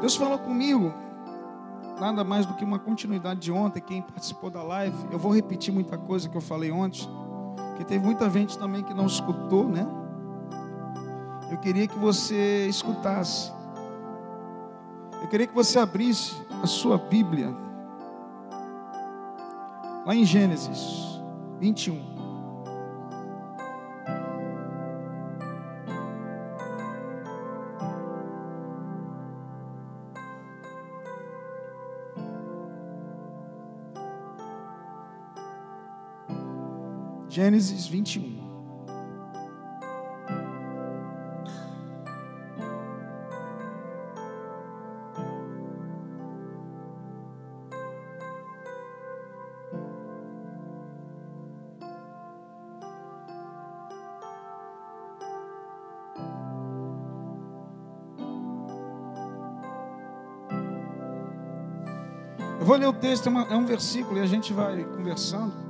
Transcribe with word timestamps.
Deus 0.00 0.14
falou 0.14 0.38
comigo, 0.38 0.92
nada 2.00 2.22
mais 2.22 2.46
do 2.46 2.54
que 2.54 2.64
uma 2.64 2.78
continuidade 2.78 3.40
de 3.40 3.52
ontem. 3.52 3.80
Quem 3.80 4.02
participou 4.02 4.50
da 4.50 4.62
live, 4.62 4.96
eu 5.10 5.18
vou 5.18 5.34
repetir 5.34 5.72
muita 5.72 5.98
coisa 5.98 6.28
que 6.28 6.36
eu 6.36 6.40
falei 6.40 6.70
ontem, 6.70 7.08
que 7.76 7.84
teve 7.84 8.04
muita 8.04 8.30
gente 8.30 8.56
também 8.58 8.82
que 8.82 8.94
não 8.94 9.06
escutou, 9.06 9.68
né? 9.68 9.86
Eu 11.50 11.58
queria 11.58 11.86
que 11.88 11.98
você 11.98 12.66
escutasse. 12.68 13.52
Eu 15.20 15.28
queria 15.28 15.46
que 15.46 15.54
você 15.54 15.78
abrisse 15.78 16.36
a 16.62 16.66
sua 16.66 16.96
Bíblia, 16.96 17.54
lá 20.06 20.14
em 20.14 20.24
Gênesis 20.24 21.20
21. 21.60 22.17
Gênesis 37.48 37.86
21. 37.86 38.46
Eu 62.60 62.66
vou 62.66 62.76
ler 62.76 62.86
o 62.86 62.92
texto, 62.92 63.30
é, 63.30 63.32
é 63.32 63.56
um 63.56 63.64
versículo 63.64 64.18
e 64.18 64.20
a 64.20 64.26
gente 64.26 64.52
vai 64.52 64.84
conversando 64.84 65.67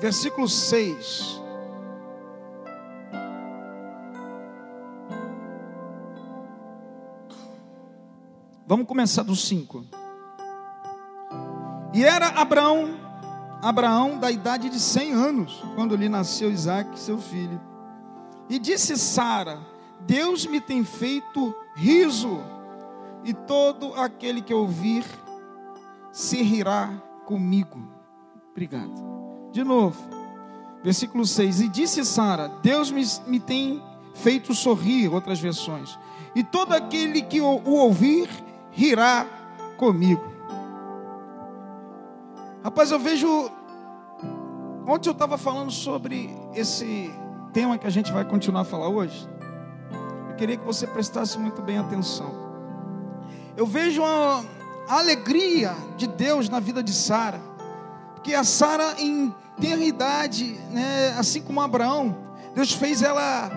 versículo 0.00 0.48
6. 0.48 1.40
Vamos 8.66 8.86
começar 8.86 9.22
do 9.22 9.36
5. 9.36 9.84
E 11.92 12.02
era 12.02 12.28
Abraão, 12.28 12.98
Abraão 13.62 14.18
da 14.18 14.30
idade 14.30 14.68
de 14.68 14.80
100 14.80 15.12
anos, 15.12 15.62
quando 15.74 15.94
lhe 15.94 16.08
nasceu 16.08 16.50
Isaac, 16.50 16.98
seu 16.98 17.18
filho. 17.18 17.60
E 18.48 18.58
disse 18.58 18.96
Sara: 18.96 19.60
Deus 20.00 20.46
me 20.46 20.60
tem 20.60 20.82
feito 20.82 21.54
riso, 21.76 22.40
e 23.22 23.32
todo 23.32 23.94
aquele 23.94 24.42
que 24.42 24.52
ouvir 24.52 25.04
se 26.10 26.42
rirá 26.42 26.90
comigo. 27.26 27.80
Obrigado. 28.50 29.13
De 29.54 29.62
novo, 29.62 29.96
versículo 30.82 31.24
6: 31.24 31.60
E 31.60 31.68
disse 31.68 32.04
Sara: 32.04 32.48
Deus 32.60 32.90
me, 32.90 33.04
me 33.28 33.38
tem 33.38 33.80
feito 34.12 34.52
sorrir, 34.52 35.06
outras 35.08 35.38
versões, 35.38 35.96
e 36.34 36.42
todo 36.42 36.72
aquele 36.72 37.22
que 37.22 37.40
o, 37.40 37.62
o 37.64 37.74
ouvir 37.76 38.28
rirá 38.72 39.24
comigo. 39.76 40.24
Rapaz, 42.64 42.90
eu 42.90 42.98
vejo. 42.98 43.28
Ontem 44.88 45.08
eu 45.08 45.12
estava 45.12 45.38
falando 45.38 45.70
sobre 45.70 46.36
esse 46.52 47.08
tema 47.52 47.78
que 47.78 47.86
a 47.86 47.90
gente 47.90 48.10
vai 48.12 48.24
continuar 48.24 48.62
a 48.62 48.64
falar 48.64 48.88
hoje. 48.88 49.28
Eu 50.30 50.34
queria 50.34 50.56
que 50.56 50.66
você 50.66 50.84
prestasse 50.84 51.38
muito 51.38 51.62
bem 51.62 51.78
atenção. 51.78 52.34
Eu 53.56 53.68
vejo 53.68 54.02
a, 54.02 54.42
a 54.88 54.98
alegria 54.98 55.76
de 55.96 56.08
Deus 56.08 56.48
na 56.48 56.58
vida 56.58 56.82
de 56.82 56.92
Sara. 56.92 57.40
Porque 58.16 58.34
a 58.34 58.42
Sara, 58.42 58.96
em 58.98 59.32
tenra 59.60 59.84
idade, 59.84 60.58
né, 60.70 61.14
assim 61.18 61.42
como 61.42 61.60
Abraão, 61.60 62.16
Deus 62.54 62.72
fez 62.72 63.02
ela 63.02 63.50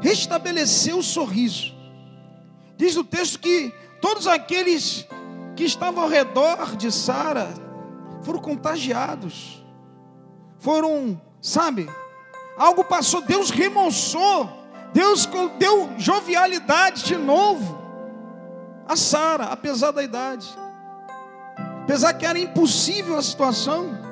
restabelecer 0.00 0.96
o 0.96 1.02
sorriso. 1.02 1.74
Diz 2.76 2.96
o 2.96 3.04
texto 3.04 3.38
que 3.38 3.72
todos 4.00 4.26
aqueles 4.26 5.06
que 5.56 5.64
estavam 5.64 6.02
ao 6.02 6.08
redor 6.08 6.76
de 6.76 6.90
Sara 6.90 7.48
foram 8.22 8.40
contagiados, 8.40 9.64
foram, 10.58 11.20
sabe, 11.40 11.88
algo 12.56 12.84
passou, 12.84 13.22
Deus 13.22 13.50
remoçou, 13.50 14.50
Deus 14.92 15.28
deu 15.58 15.90
jovialidade 15.98 17.04
de 17.04 17.16
novo 17.16 17.82
a 18.86 18.96
Sara, 18.96 19.44
apesar 19.44 19.90
da 19.90 20.02
idade, 20.02 20.46
apesar 21.82 22.12
que 22.14 22.26
era 22.26 22.38
impossível 22.38 23.16
a 23.16 23.22
situação. 23.22 24.03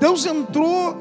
Deus 0.00 0.26
entrou 0.26 0.96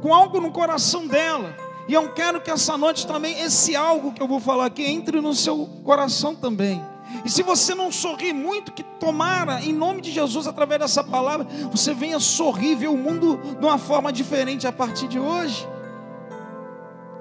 com 0.00 0.14
algo 0.14 0.40
no 0.40 0.52
coração 0.52 1.06
dela. 1.06 1.56
E 1.88 1.94
eu 1.94 2.12
quero 2.12 2.40
que 2.40 2.50
essa 2.50 2.76
noite 2.76 3.06
também, 3.06 3.40
esse 3.40 3.74
algo 3.74 4.12
que 4.12 4.22
eu 4.22 4.28
vou 4.28 4.38
falar 4.38 4.66
aqui, 4.66 4.84
entre 4.84 5.20
no 5.20 5.34
seu 5.34 5.66
coração 5.82 6.34
também. 6.34 6.80
E 7.24 7.30
se 7.30 7.42
você 7.42 7.74
não 7.74 7.90
sorrir 7.90 8.32
muito, 8.32 8.72
que 8.72 8.82
tomara, 8.82 9.60
em 9.60 9.72
nome 9.72 10.00
de 10.00 10.10
Jesus, 10.10 10.46
através 10.46 10.80
dessa 10.80 11.02
palavra, 11.02 11.46
você 11.70 11.92
venha 11.92 12.20
sorrir, 12.20 12.76
ver 12.76 12.88
o 12.88 12.96
mundo 12.96 13.38
de 13.58 13.64
uma 13.64 13.78
forma 13.78 14.12
diferente 14.12 14.66
a 14.66 14.72
partir 14.72 15.08
de 15.08 15.18
hoje. 15.18 15.66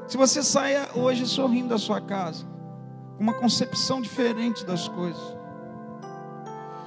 Se 0.08 0.18
você 0.18 0.44
saia 0.44 0.90
hoje 0.94 1.26
sorrindo 1.26 1.70
da 1.70 1.78
sua 1.78 2.02
casa, 2.02 2.46
com 3.18 3.24
uma 3.24 3.34
concepção 3.34 4.02
diferente 4.02 4.66
das 4.66 4.88
coisas. 4.88 5.22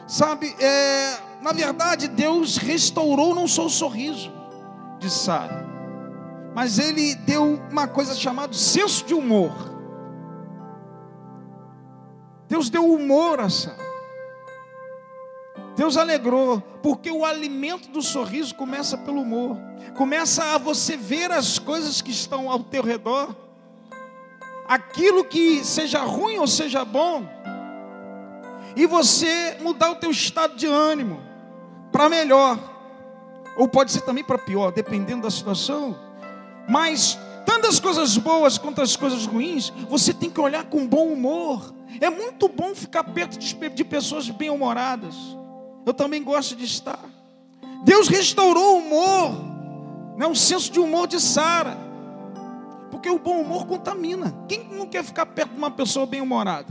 Sabe, 0.07 0.55
é, 0.61 1.17
na 1.45 1.53
verdade, 1.53 2.09
Deus 2.09 2.57
restaurou 2.57 3.35
não 3.35 3.47
só 3.47 3.67
o 3.67 3.71
sorriso 3.71 4.33
de 4.99 5.11
Sara, 5.11 5.69
mas 6.55 6.79
Ele 6.79 7.15
deu 7.17 7.61
uma 7.71 7.87
coisa 7.87 8.15
chamada 8.15 8.55
senso 8.55 9.05
de 9.05 9.13
humor. 9.13 9.53
Deus 12.49 12.71
deu 12.71 12.91
humor 12.91 13.41
a 13.41 13.51
Sara. 13.51 13.77
Deus 15.77 15.99
alegrou, 15.99 16.63
porque 16.83 17.11
o 17.11 17.27
alimento 17.27 17.91
do 17.91 18.01
sorriso 18.01 18.55
começa 18.55 18.97
pelo 18.97 19.21
humor. 19.21 19.59
Começa 19.99 20.55
a 20.55 20.57
você 20.57 20.97
ver 20.97 21.31
as 21.31 21.59
coisas 21.59 22.01
que 22.01 22.11
estão 22.11 22.51
ao 22.51 22.61
teu 22.61 22.83
redor. 22.83 23.37
Aquilo 24.67 25.27
que 25.27 25.63
seja 25.63 26.01
ruim 26.05 26.39
ou 26.39 26.47
seja 26.47 26.87
bom, 26.87 27.29
e 28.75 28.87
você 28.87 29.59
mudar 29.61 29.91
o 29.91 29.97
teu 29.97 30.11
estado 30.11 30.57
de 30.57 30.67
ânimo 30.67 31.34
para 31.95 32.09
melhor, 32.09 32.59
ou 33.57 33.69
pode 33.69 33.93
ser 33.93 34.01
também 34.01 34.25
para 34.25 34.37
pior, 34.37 34.73
dependendo 34.73 35.23
da 35.23 35.31
situação. 35.31 35.97
Mas 36.69 37.17
tanto 37.47 37.69
as 37.69 37.79
coisas 37.79 38.17
boas 38.17 38.59
quanto 38.59 38.83
as 38.83 38.97
coisas 38.97 39.27
ruins, 39.27 39.73
você 39.89 40.13
tem 40.13 40.29
que 40.29 40.41
olhar 40.41 40.65
com 40.65 40.89
bom 40.89 41.07
humor. 41.07 41.73
É 42.01 42.11
muito 42.11 42.49
bom 42.49 42.75
ficar 42.75 43.05
perto 43.05 43.39
de 43.39 43.85
pessoas 43.85 44.29
bem-humoradas. 44.29 45.15
Eu 45.87 45.95
também 45.95 46.21
gosto 46.21 46.57
de 46.57 46.65
estar. 46.65 46.99
Deus 47.85 48.09
restaurou 48.09 48.75
o 48.75 48.79
humor, 48.79 50.17
né, 50.17 50.27
o 50.27 50.35
senso 50.35 50.73
de 50.73 50.81
humor 50.81 51.07
de 51.07 51.21
Sara. 51.21 51.79
Porque 52.91 53.09
o 53.09 53.21
bom 53.21 53.41
humor 53.41 53.69
contamina. 53.69 54.35
Quem 54.49 54.65
não 54.65 54.89
quer 54.89 55.05
ficar 55.05 55.27
perto 55.27 55.53
de 55.53 55.59
uma 55.59 55.71
pessoa 55.71 56.07
bem-humorada? 56.07 56.67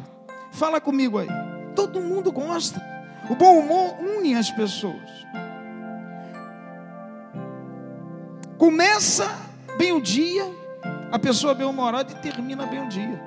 Fala 0.51 0.81
comigo 0.81 1.17
aí. 1.17 1.29
Todo 1.73 2.01
mundo 2.01 2.29
gosta. 2.29 2.92
O 3.29 3.35
bom 3.35 3.59
humor 3.59 3.97
une 3.99 4.35
as 4.35 4.51
pessoas. 4.51 5.23
Começa 8.57 9.29
bem 9.77 9.91
o 9.91 10.01
dia, 10.01 10.45
a 11.11 11.19
pessoa 11.19 11.53
bem 11.53 11.67
humorada 11.67 12.11
e 12.11 12.15
termina 12.15 12.65
bem 12.65 12.85
o 12.85 12.89
dia. 12.89 13.21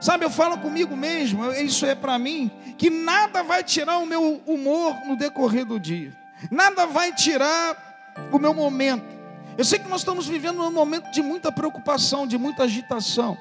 Sabe, 0.00 0.24
eu 0.24 0.30
falo 0.30 0.58
comigo 0.58 0.96
mesmo, 0.96 1.52
isso 1.52 1.84
é 1.84 1.94
para 1.94 2.18
mim, 2.18 2.50
que 2.78 2.88
nada 2.88 3.42
vai 3.42 3.62
tirar 3.62 3.98
o 3.98 4.06
meu 4.06 4.40
humor 4.46 4.96
no 5.06 5.16
decorrer 5.16 5.64
do 5.64 5.78
dia. 5.78 6.16
Nada 6.50 6.86
vai 6.86 7.12
tirar 7.12 7.76
o 8.32 8.38
meu 8.38 8.54
momento. 8.54 9.04
Eu 9.58 9.64
sei 9.64 9.78
que 9.78 9.88
nós 9.88 10.00
estamos 10.00 10.26
vivendo 10.26 10.62
um 10.62 10.72
momento 10.72 11.10
de 11.10 11.20
muita 11.20 11.52
preocupação, 11.52 12.26
de 12.26 12.38
muita 12.38 12.64
agitação. 12.64 13.36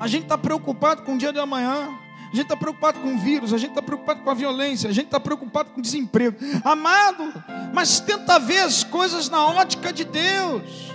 A 0.00 0.08
gente 0.08 0.24
está 0.24 0.36
preocupado 0.36 1.02
com 1.02 1.14
o 1.14 1.18
dia 1.18 1.32
de 1.32 1.38
amanhã, 1.38 1.88
a 2.30 2.36
gente 2.36 2.42
está 2.42 2.56
preocupado 2.56 3.00
com 3.00 3.14
o 3.14 3.18
vírus, 3.18 3.54
a 3.54 3.58
gente 3.58 3.70
está 3.70 3.80
preocupado 3.80 4.20
com 4.20 4.30
a 4.30 4.34
violência, 4.34 4.90
a 4.90 4.92
gente 4.92 5.06
está 5.06 5.18
preocupado 5.18 5.70
com 5.70 5.80
o 5.80 5.82
desemprego. 5.82 6.36
Amado, 6.62 7.32
mas 7.72 8.00
tenta 8.00 8.38
ver 8.38 8.58
as 8.58 8.84
coisas 8.84 9.30
na 9.30 9.46
ótica 9.46 9.92
de 9.92 10.04
Deus. 10.04 10.92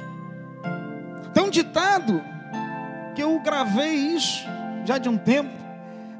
Tem 1.33 1.43
um 1.43 1.49
ditado 1.49 2.23
que 3.15 3.23
eu 3.23 3.39
gravei 3.39 3.93
isso 3.93 4.45
já 4.85 4.99
de 4.99 5.09
um 5.09 5.17
tempo. 5.17 5.51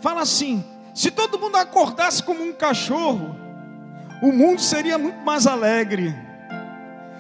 Fala 0.02 0.22
assim: 0.22 0.66
se 0.96 1.12
todo 1.12 1.38
mundo 1.40 1.58
acordasse 1.58 2.24
como 2.24 2.44
um 2.44 2.52
cachorro, 2.52 3.36
o 4.22 4.32
mundo 4.32 4.62
seria 4.62 4.98
muito 4.98 5.20
mais 5.20 5.46
alegre. 5.46 6.16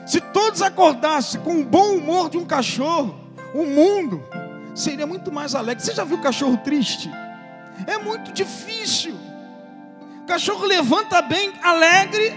Se 0.05 0.19
todos 0.19 0.61
acordassem 0.61 1.39
com 1.41 1.61
o 1.61 1.63
bom 1.63 1.95
humor 1.95 2.29
de 2.29 2.37
um 2.37 2.45
cachorro, 2.45 3.15
o 3.53 3.65
mundo 3.65 4.21
seria 4.73 5.05
muito 5.05 5.31
mais 5.31 5.53
alegre. 5.53 5.83
Você 5.83 5.93
já 5.93 6.03
viu 6.03 6.17
cachorro 6.19 6.57
triste? 6.57 7.09
É 7.87 7.97
muito 7.97 8.31
difícil. 8.31 9.15
O 10.21 10.25
cachorro 10.25 10.65
levanta 10.65 11.21
bem, 11.21 11.53
alegre. 11.61 12.33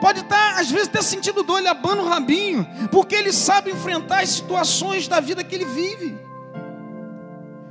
Pode 0.00 0.20
estar, 0.20 0.58
às 0.58 0.70
vezes, 0.70 0.88
até 0.88 1.02
sentindo 1.02 1.42
dor, 1.42 1.58
ele 1.58 1.68
abana 1.68 2.02
o 2.02 2.08
rabinho, 2.08 2.66
porque 2.90 3.14
ele 3.14 3.32
sabe 3.32 3.70
enfrentar 3.70 4.20
as 4.20 4.30
situações 4.30 5.06
da 5.06 5.20
vida 5.20 5.44
que 5.44 5.54
ele 5.54 5.66
vive. 5.66 6.18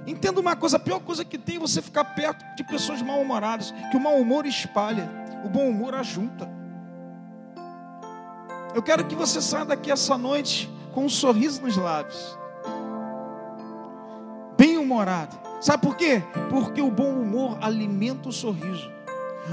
Entenda 0.05 0.39
uma 0.39 0.55
coisa: 0.55 0.77
a 0.77 0.79
pior 0.79 0.99
coisa 0.99 1.25
que 1.25 1.37
tem 1.37 1.55
é 1.57 1.59
você 1.59 1.81
ficar 1.81 2.03
perto 2.03 2.45
de 2.55 2.63
pessoas 2.63 3.01
mal-humoradas, 3.01 3.73
que 3.91 3.97
o 3.97 3.99
mau 3.99 4.15
humor 4.15 4.45
espalha, 4.45 5.09
o 5.43 5.49
bom 5.49 5.67
humor 5.67 5.95
ajunta. 5.95 6.49
Eu 8.75 8.83
quero 8.83 9.05
que 9.05 9.15
você 9.15 9.41
saia 9.41 9.65
daqui 9.65 9.91
essa 9.91 10.17
noite 10.17 10.69
com 10.93 11.05
um 11.05 11.09
sorriso 11.09 11.61
nos 11.61 11.75
lábios, 11.75 12.37
bem 14.89 14.91
humorado. 14.91 15.37
Sabe 15.61 15.85
por 15.85 15.95
quê? 15.95 16.23
Porque 16.49 16.81
o 16.81 16.89
bom 16.89 17.11
humor 17.11 17.57
alimenta 17.61 18.29
o 18.29 18.31
sorriso. 18.31 18.89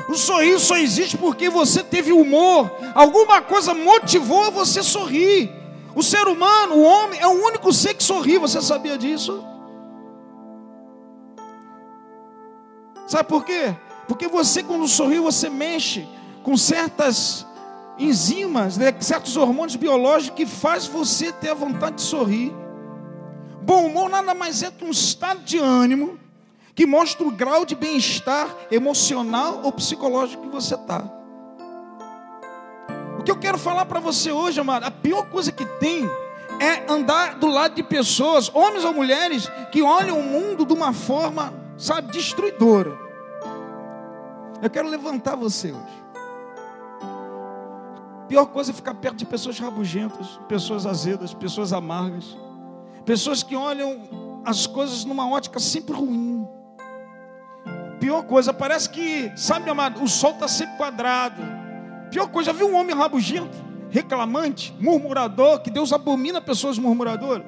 O 0.08 0.14
sorriso 0.14 0.60
só 0.60 0.76
existe 0.76 1.16
porque 1.16 1.48
você 1.48 1.82
teve 1.82 2.12
humor, 2.12 2.70
alguma 2.94 3.40
coisa 3.42 3.74
motivou 3.74 4.50
você 4.50 4.82
sorrir. 4.82 5.50
O 5.94 6.02
ser 6.02 6.26
humano, 6.26 6.74
o 6.74 6.82
homem, 6.82 7.20
é 7.20 7.26
o 7.26 7.44
único 7.46 7.72
ser 7.72 7.94
que 7.94 8.04
sorri, 8.04 8.36
você 8.38 8.60
sabia 8.60 8.98
disso? 8.98 9.42
Sabe 13.06 13.28
por 13.28 13.44
quê? 13.44 13.74
Porque 14.06 14.28
você, 14.28 14.62
quando 14.62 14.86
sorri, 14.86 15.18
você 15.18 15.48
mexe 15.48 16.06
com 16.42 16.56
certas 16.56 17.46
enzimas, 17.98 18.76
né, 18.76 18.94
certos 19.00 19.36
hormônios 19.36 19.76
biológicos 19.76 20.36
que 20.36 20.44
faz 20.44 20.86
você 20.86 21.32
ter 21.32 21.50
a 21.50 21.54
vontade 21.54 21.96
de 21.96 22.02
sorrir. 22.02 22.52
Bom 23.66 23.86
humor 23.86 24.08
nada 24.08 24.32
mais 24.32 24.62
é 24.62 24.70
que 24.70 24.84
um 24.84 24.92
estado 24.92 25.40
de 25.42 25.58
ânimo 25.58 26.20
que 26.72 26.86
mostra 26.86 27.26
o 27.26 27.32
grau 27.32 27.64
de 27.64 27.74
bem-estar 27.74 28.48
emocional 28.70 29.62
ou 29.64 29.72
psicológico 29.72 30.44
que 30.44 30.48
você 30.48 30.76
está. 30.76 31.02
O 33.18 33.24
que 33.24 33.30
eu 33.30 33.36
quero 33.36 33.58
falar 33.58 33.84
para 33.86 33.98
você 33.98 34.30
hoje, 34.30 34.60
amado, 34.60 34.84
a 34.84 34.90
pior 34.92 35.28
coisa 35.30 35.50
que 35.50 35.66
tem 35.66 36.08
é 36.60 36.88
andar 36.88 37.40
do 37.40 37.48
lado 37.48 37.74
de 37.74 37.82
pessoas, 37.82 38.48
homens 38.54 38.84
ou 38.84 38.94
mulheres, 38.94 39.50
que 39.72 39.82
olham 39.82 40.20
o 40.20 40.22
mundo 40.22 40.64
de 40.64 40.72
uma 40.72 40.92
forma, 40.92 41.52
sabe, 41.76 42.12
destruidora. 42.12 42.96
Eu 44.62 44.70
quero 44.70 44.88
levantar 44.88 45.34
você 45.34 45.72
hoje. 45.72 46.04
Pior 48.28 48.46
coisa 48.46 48.70
é 48.70 48.74
ficar 48.74 48.94
perto 48.94 49.16
de 49.16 49.26
pessoas 49.26 49.58
rabugentas, 49.58 50.38
pessoas 50.46 50.86
azedas, 50.86 51.34
pessoas 51.34 51.72
amargas, 51.72 52.36
pessoas 53.06 53.42
que 53.42 53.54
olham 53.54 54.42
as 54.44 54.66
coisas 54.66 55.04
numa 55.04 55.30
ótica 55.30 55.60
sempre 55.60 55.94
ruim. 55.94 56.46
Pior 58.00 58.24
coisa, 58.24 58.52
parece 58.52 58.90
que, 58.90 59.32
sabe, 59.36 59.70
amado, 59.70 60.02
o 60.02 60.08
sol 60.08 60.32
está 60.32 60.46
sempre 60.46 60.76
quadrado. 60.76 61.40
Pior 62.10 62.28
coisa, 62.28 62.52
já 62.52 62.58
viu 62.58 62.68
um 62.68 62.74
homem 62.74 62.94
rabugento, 62.94 63.56
reclamante, 63.90 64.74
murmurador, 64.78 65.60
que 65.60 65.70
Deus 65.70 65.92
abomina 65.92 66.40
pessoas 66.40 66.78
murmuradoras? 66.78 67.46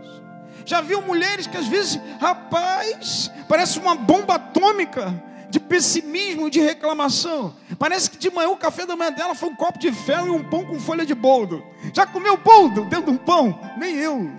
Já 0.64 0.80
viu 0.80 1.02
mulheres 1.02 1.46
que 1.46 1.56
às 1.56 1.66
vezes, 1.66 2.00
rapaz, 2.18 3.30
parece 3.48 3.78
uma 3.78 3.94
bomba 3.94 4.36
atômica, 4.36 5.22
de 5.50 5.58
pessimismo, 5.58 6.50
de 6.50 6.60
reclamação. 6.60 7.54
Parece 7.78 8.10
que 8.10 8.18
de 8.18 8.30
manhã 8.30 8.50
o 8.50 8.56
café 8.56 8.84
da 8.84 8.96
manhã 8.96 9.12
dela 9.12 9.34
foi 9.34 9.48
um 9.48 9.54
copo 9.54 9.78
de 9.78 9.90
ferro 9.90 10.26
e 10.26 10.30
um 10.30 10.44
pão 10.44 10.64
com 10.64 10.78
folha 10.78 11.06
de 11.06 11.14
boldo. 11.14 11.62
Já 11.94 12.06
comeu 12.06 12.36
boldo 12.36 12.84
dentro 12.84 13.06
de 13.06 13.10
um 13.12 13.16
pão? 13.16 13.58
Nem 13.78 13.94
eu. 13.96 14.30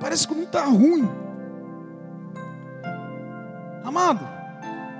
Parece 0.00 0.26
que 0.26 0.34
não 0.34 0.44
está 0.44 0.64
ruim. 0.64 1.08
Amado, 3.84 4.28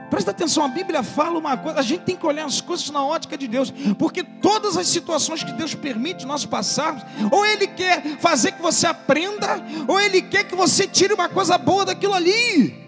presta 0.09 0.31
atenção, 0.31 0.65
a 0.65 0.69
Bíblia 0.69 1.03
fala 1.03 1.39
uma 1.39 1.57
coisa, 1.57 1.79
a 1.79 1.83
gente 1.83 2.05
tem 2.05 2.17
que 2.17 2.27
olhar 2.27 2.47
as 2.47 2.61
coisas 2.61 2.89
na 2.91 3.05
ótica 3.05 3.37
de 3.37 3.47
Deus, 3.47 3.71
porque 3.99 4.23
todas 4.23 4.77
as 4.77 4.89
situações 4.89 5.43
que 5.45 5.53
Deus 5.53 5.75
permite 5.75 6.25
nós 6.27 6.47
passarmos, 6.47 7.03
ou 7.31 7.45
Ele 7.45 7.67
quer 7.67 8.19
fazer 8.19 8.53
que 8.53 8.63
você 8.63 8.87
aprenda, 8.87 9.63
ou 9.87 10.01
Ele 10.01 10.23
quer 10.23 10.45
que 10.45 10.57
você 10.57 10.87
tire 10.87 11.13
uma 11.13 11.29
coisa 11.29 11.59
boa 11.59 11.85
daquilo 11.85 12.15
ali. 12.15 12.88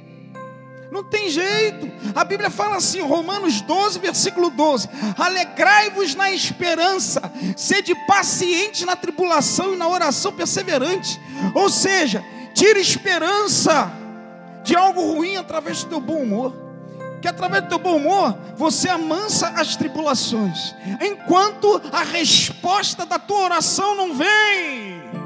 Não 0.90 1.04
tem 1.04 1.30
jeito. 1.30 1.88
A 2.14 2.24
Bíblia 2.24 2.50
fala 2.50 2.76
assim, 2.76 3.00
Romanos 3.00 3.60
12, 3.60 3.98
versículo 4.00 4.50
12: 4.50 4.88
Alegrai-vos 5.16 6.14
na 6.14 6.30
esperança, 6.32 7.22
sede 7.56 7.94
pacientes 8.06 8.84
na 8.84 8.96
tribulação 8.96 9.74
e 9.74 9.76
na 9.76 9.86
oração 9.88 10.32
perseverante. 10.32 11.20
Ou 11.54 11.70
seja, 11.70 12.24
tira 12.54 12.80
esperança 12.80 13.92
de 14.64 14.74
algo 14.74 15.00
ruim 15.00 15.36
através 15.36 15.84
do 15.84 15.90
teu 15.90 16.00
bom 16.00 16.22
humor. 16.22 16.54
Que 17.22 17.28
através 17.28 17.62
do 17.64 17.68
teu 17.68 17.78
bom 17.78 17.96
humor 17.96 18.36
você 18.56 18.88
amansa 18.88 19.48
as 19.48 19.76
tribulações, 19.76 20.74
enquanto 21.02 21.80
a 21.92 22.02
resposta 22.02 23.04
da 23.04 23.18
tua 23.18 23.44
oração 23.44 23.94
não 23.94 24.14
vem. 24.14 25.19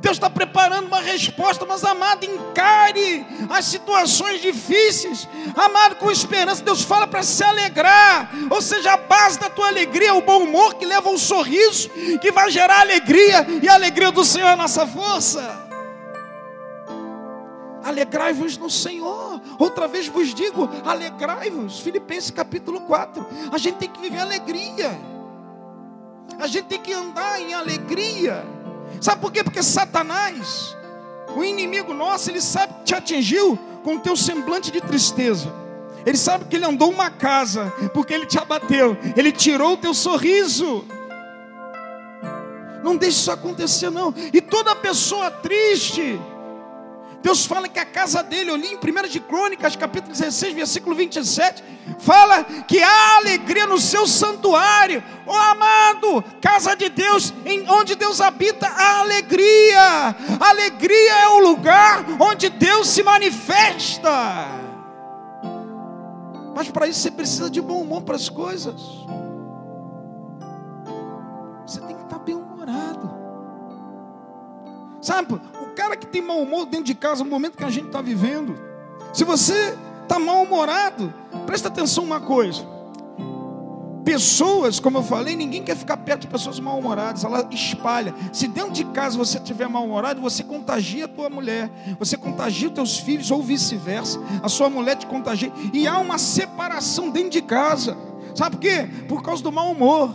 Deus 0.00 0.16
está 0.16 0.28
preparando 0.28 0.86
uma 0.86 1.00
resposta, 1.00 1.64
mas 1.64 1.82
amado, 1.82 2.24
encare 2.24 3.26
as 3.48 3.64
situações 3.64 4.40
difíceis, 4.40 5.26
amado, 5.56 5.96
com 5.96 6.10
esperança. 6.10 6.62
Deus 6.62 6.82
fala 6.82 7.06
para 7.06 7.22
se 7.22 7.42
alegrar, 7.42 8.30
ou 8.50 8.60
seja, 8.60 8.92
a 8.92 8.96
base 8.96 9.38
da 9.38 9.48
tua 9.48 9.68
alegria 9.68 10.10
é 10.10 10.12
o 10.12 10.20
bom 10.20 10.42
humor 10.42 10.74
que 10.74 10.84
leva 10.84 11.08
ao 11.08 11.18
sorriso, 11.18 11.88
que 12.20 12.30
vai 12.30 12.50
gerar 12.50 12.80
alegria, 12.80 13.46
e 13.62 13.68
a 13.68 13.74
alegria 13.74 14.12
do 14.12 14.24
Senhor 14.24 14.48
é 14.48 14.52
a 14.52 14.56
nossa 14.56 14.86
força. 14.86 15.66
Alegrai-vos 17.82 18.58
no 18.58 18.68
Senhor. 18.68 19.40
Outra 19.60 19.86
vez 19.86 20.08
vos 20.08 20.34
digo, 20.34 20.68
alegrai-vos. 20.84 21.78
Filipenses 21.78 22.32
capítulo 22.32 22.80
4. 22.80 23.24
A 23.52 23.58
gente 23.58 23.76
tem 23.76 23.88
que 23.88 24.00
viver 24.00 24.18
alegria. 24.18 24.98
A 26.36 26.48
gente 26.48 26.66
tem 26.66 26.80
que 26.80 26.92
andar 26.92 27.40
em 27.40 27.54
alegria. 27.54 28.44
Sabe 29.00 29.20
por 29.20 29.32
quê? 29.32 29.44
Porque 29.44 29.62
Satanás, 29.62 30.76
o 31.36 31.44
inimigo 31.44 31.92
nosso, 31.92 32.30
ele 32.30 32.40
sabe 32.40 32.74
que 32.74 32.84
te 32.84 32.94
atingiu 32.94 33.58
com 33.84 33.96
o 33.96 34.00
teu 34.00 34.16
semblante 34.16 34.70
de 34.70 34.80
tristeza. 34.80 35.52
Ele 36.04 36.16
sabe 36.16 36.44
que 36.44 36.56
ele 36.56 36.64
andou 36.64 36.90
uma 36.90 37.10
casa, 37.10 37.72
porque 37.92 38.14
ele 38.14 38.26
te 38.26 38.38
abateu, 38.38 38.96
ele 39.16 39.32
tirou 39.32 39.72
o 39.72 39.76
teu 39.76 39.92
sorriso. 39.92 40.84
Não 42.82 42.96
deixe 42.96 43.18
isso 43.18 43.32
acontecer, 43.32 43.90
não. 43.90 44.14
E 44.32 44.40
toda 44.40 44.76
pessoa 44.76 45.30
triste, 45.30 46.20
Deus 47.26 47.44
fala 47.44 47.68
que 47.68 47.80
a 47.80 47.84
casa 47.84 48.22
dele, 48.22 48.52
eu 48.52 48.56
li 48.56 48.68
em 48.68 48.76
1 48.76 49.08
de 49.08 49.18
Crônicas, 49.18 49.74
capítulo 49.74 50.12
16, 50.12 50.54
versículo 50.54 50.94
27, 50.94 51.60
fala 51.98 52.44
que 52.44 52.80
há 52.80 53.16
alegria 53.16 53.66
no 53.66 53.80
seu 53.80 54.06
santuário, 54.06 55.02
ó 55.26 55.32
oh, 55.32 55.36
amado, 55.36 56.24
casa 56.40 56.76
de 56.76 56.88
Deus, 56.88 57.34
em 57.44 57.68
onde 57.68 57.96
Deus 57.96 58.20
habita, 58.20 58.68
há 58.68 59.00
alegria. 59.00 60.14
alegria 60.38 61.24
é 61.24 61.28
o 61.30 61.40
lugar 61.40 62.06
onde 62.20 62.48
Deus 62.48 62.90
se 62.90 63.02
manifesta. 63.02 64.08
Mas 66.54 66.68
para 66.68 66.86
isso 66.86 67.00
você 67.00 67.10
precisa 67.10 67.50
de 67.50 67.60
bom 67.60 67.80
humor 67.80 68.02
para 68.02 68.14
as 68.14 68.28
coisas. 68.28 68.80
Você 71.66 71.80
tem 71.80 71.96
que 71.96 72.04
estar 72.04 72.20
bem 72.20 72.36
humorado. 72.36 73.10
Sabe, 75.00 75.40
cara 75.76 75.94
que 75.94 76.06
tem 76.06 76.22
mau 76.22 76.40
humor 76.40 76.66
dentro 76.66 76.86
de 76.86 76.94
casa, 76.94 77.22
no 77.22 77.30
momento 77.30 77.56
que 77.56 77.64
a 77.64 77.70
gente 77.70 77.86
está 77.86 78.00
vivendo, 78.00 78.58
se 79.12 79.22
você 79.22 79.76
está 80.02 80.18
mal-humorado, 80.18 81.12
presta 81.44 81.68
atenção 81.68 82.02
uma 82.02 82.18
coisa. 82.18 82.64
Pessoas, 84.04 84.78
como 84.78 84.98
eu 84.98 85.02
falei, 85.02 85.34
ninguém 85.34 85.62
quer 85.62 85.76
ficar 85.76 85.96
perto 85.96 86.22
de 86.22 86.26
pessoas 86.28 86.60
mal-humoradas, 86.60 87.24
ela 87.24 87.46
espalha. 87.50 88.14
Se 88.32 88.46
dentro 88.46 88.70
de 88.70 88.84
casa 88.84 89.18
você 89.18 89.36
estiver 89.36 89.68
mal-humorado, 89.68 90.20
você 90.20 90.44
contagia 90.44 91.06
a 91.06 91.08
tua 91.08 91.28
mulher, 91.28 91.68
você 91.98 92.16
contagia 92.16 92.68
os 92.68 92.74
teus 92.74 92.98
filhos, 92.98 93.30
ou 93.32 93.42
vice-versa. 93.42 94.20
A 94.42 94.48
sua 94.48 94.70
mulher 94.70 94.96
te 94.96 95.06
contagia. 95.06 95.52
E 95.72 95.88
há 95.88 95.98
uma 95.98 96.18
separação 96.18 97.10
dentro 97.10 97.30
de 97.30 97.42
casa. 97.42 97.96
Sabe 98.34 98.56
por 98.56 98.60
quê? 98.62 98.88
Por 99.08 99.22
causa 99.22 99.42
do 99.42 99.50
mau 99.50 99.72
humor. 99.72 100.14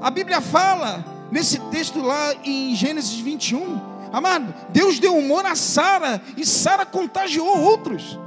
A 0.00 0.10
Bíblia 0.10 0.40
fala, 0.40 1.04
nesse 1.30 1.58
texto 1.70 2.00
lá 2.00 2.32
em 2.44 2.74
Gênesis 2.74 3.18
21, 3.18 3.97
Amado, 4.12 4.54
Deus 4.70 4.98
deu 4.98 5.16
humor 5.16 5.44
a 5.44 5.54
Sara 5.54 6.20
e 6.36 6.44
Sara 6.44 6.86
contagiou 6.86 7.60
outros. 7.60 8.18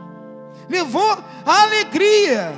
Levou 0.70 1.18
a 1.46 1.62
alegria 1.64 2.54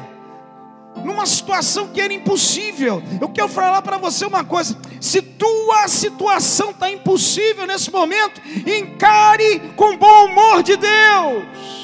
numa 1.04 1.26
situação 1.26 1.88
que 1.88 2.02
era 2.02 2.14
impossível. 2.14 3.02
Eu 3.20 3.30
quero 3.30 3.48
falar 3.48 3.82
para 3.82 3.98
você 3.98 4.26
uma 4.26 4.44
coisa: 4.44 4.78
se 5.02 5.22
tua 5.22 5.88
situação 5.88 6.72
está 6.72 6.90
impossível 6.92 7.66
nesse 7.66 7.92
momento, 7.92 8.42
encare 8.68 9.60
com 9.76 9.98
bom 9.98 10.26
humor 10.26 10.64
de 10.64 10.76
Deus. 10.76 11.83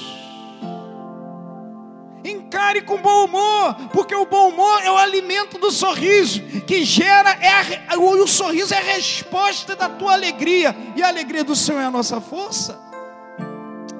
Encare 2.24 2.82
com 2.82 3.02
bom 3.02 3.26
humor, 3.26 3.76
porque 3.94 4.14
o 4.14 4.26
bom 4.26 4.50
humor 4.50 4.82
é 4.84 4.92
o 4.92 4.98
alimento 4.98 5.58
do 5.58 5.72
sorriso, 5.72 6.42
que 6.68 6.84
gera, 6.84 7.32
é 7.32 7.50
a, 7.88 7.98
o, 7.98 8.24
o 8.24 8.28
sorriso 8.28 8.74
é 8.74 8.78
a 8.78 8.94
resposta 8.96 9.76
da 9.76 9.88
tua 9.88 10.14
alegria, 10.14 10.76
e 10.96 11.02
a 11.02 11.08
alegria 11.08 11.44
do 11.44 11.56
Senhor 11.56 11.80
é 11.80 11.86
a 11.86 11.92
nossa 11.92 12.20
força. 12.20 12.78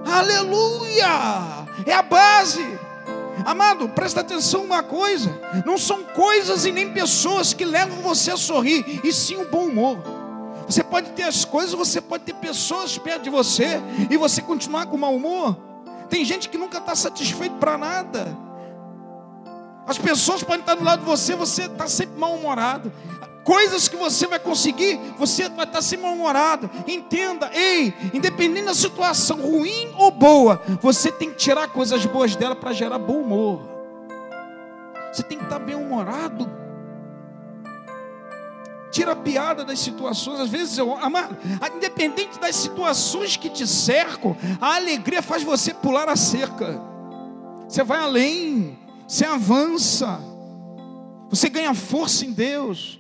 Aleluia! 0.06 1.66
É 1.86 1.94
a 1.94 2.02
base. 2.02 2.80
Amado, 3.46 3.88
presta 3.90 4.20
atenção 4.20 4.64
uma 4.64 4.84
coisa: 4.84 5.32
não 5.66 5.78
são 5.78 6.04
coisas 6.04 6.66
e 6.66 6.72
nem 6.72 6.92
pessoas 6.92 7.54
que 7.54 7.64
levam 7.64 7.98
você 8.02 8.32
a 8.32 8.38
sorrir, 8.38 9.02
e 9.04 9.14
sim 9.14 9.38
o 9.38 9.50
bom 9.50 9.66
humor. 9.66 9.98
Você 10.68 10.84
pode 10.84 11.12
ter 11.12 11.24
as 11.24 11.46
coisas, 11.46 11.74
você 11.74 12.00
pode 12.00 12.26
ter 12.26 12.36
pessoas 12.36 12.98
perto 12.98 13.24
de 13.24 13.30
você 13.30 13.82
e 14.10 14.18
você 14.18 14.42
continuar 14.42 14.86
com 14.86 14.98
mau 14.98 15.16
humor. 15.16 15.69
Tem 16.10 16.26
gente 16.26 16.50
que 16.50 16.58
nunca 16.58 16.80
está 16.80 16.96
satisfeito 16.96 17.56
para 17.56 17.78
nada. 17.78 18.38
As 19.86 19.98
pessoas 19.98 20.44
podem 20.44 20.62
estar 20.62 20.76
do 20.76 20.84
lado 20.84 21.00
de 21.00 21.06
você, 21.06 21.36
você 21.36 21.64
está 21.64 21.88
sempre 21.88 22.20
mal-humorado. 22.20 22.92
Coisas 23.44 23.88
que 23.88 23.96
você 23.96 24.28
vai 24.28 24.38
conseguir, 24.38 25.00
você 25.18 25.50
vai 25.50 25.66
estar 25.66 25.82
sempre 25.82 26.06
mal-humorado. 26.06 26.70
Entenda, 26.88 27.50
ei, 27.54 27.94
independente 28.14 28.66
da 28.66 28.74
situação, 28.76 29.38
ruim 29.42 29.92
ou 29.98 30.12
boa, 30.12 30.62
você 30.82 31.12
tem 31.12 31.32
que 31.32 31.38
tirar 31.38 31.68
coisas 31.70 32.06
boas 32.06 32.36
dela 32.36 32.56
para 32.56 32.74
gerar 32.74 33.00
bom 33.00 33.22
humor. 33.22 33.62
Você 35.12 35.24
tem 35.24 35.38
que 35.38 35.44
estar 35.46 35.60
bem-humorado. 35.60 36.59
Tira 39.00 39.14
a 39.14 39.16
piada 39.16 39.64
das 39.64 39.80
situações. 39.80 40.42
Às 40.42 40.50
vezes, 40.50 40.78
eu, 40.78 40.94
amado, 40.98 41.38
independente 41.74 42.38
das 42.38 42.54
situações 42.54 43.38
que 43.38 43.50
te 43.50 43.66
cercam, 43.66 44.36
a 44.60 44.76
alegria 44.76 45.22
faz 45.22 45.42
você 45.42 45.74
pular 45.74 46.10
a 46.10 46.18
cerca. 46.18 46.82
Você 47.66 47.82
vai 47.82 48.02
além, 48.02 48.78
você 49.08 49.24
avança, 49.24 50.20
você 51.30 51.48
ganha 51.48 51.74
força 51.74 52.26
em 52.26 52.34
Deus. 52.34 53.00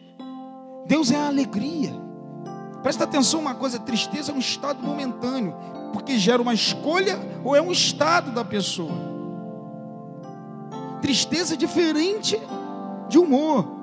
Deus 0.86 1.12
é 1.12 1.18
a 1.18 1.27
alegria. 1.27 1.94
Presta 2.82 3.03
atenção 3.03 3.41
uma 3.41 3.56
coisa: 3.56 3.77
tristeza 3.77 4.32
é 4.32 4.36
um 4.36 4.39
estado 4.39 4.82
momentâneo, 4.82 5.53
porque 5.91 6.18
gera 6.18 6.41
uma 6.41 6.53
escolha 6.53 7.20
ou 7.44 7.58
é 7.58 7.62
um 7.62 7.74
estado 7.74 8.32
da 8.32 8.46
pessoa. 8.46 8.96
Tristeza 11.01 11.56
é 11.56 11.58
diferente 11.58 12.39
de 13.10 13.20
humor. 13.20 13.78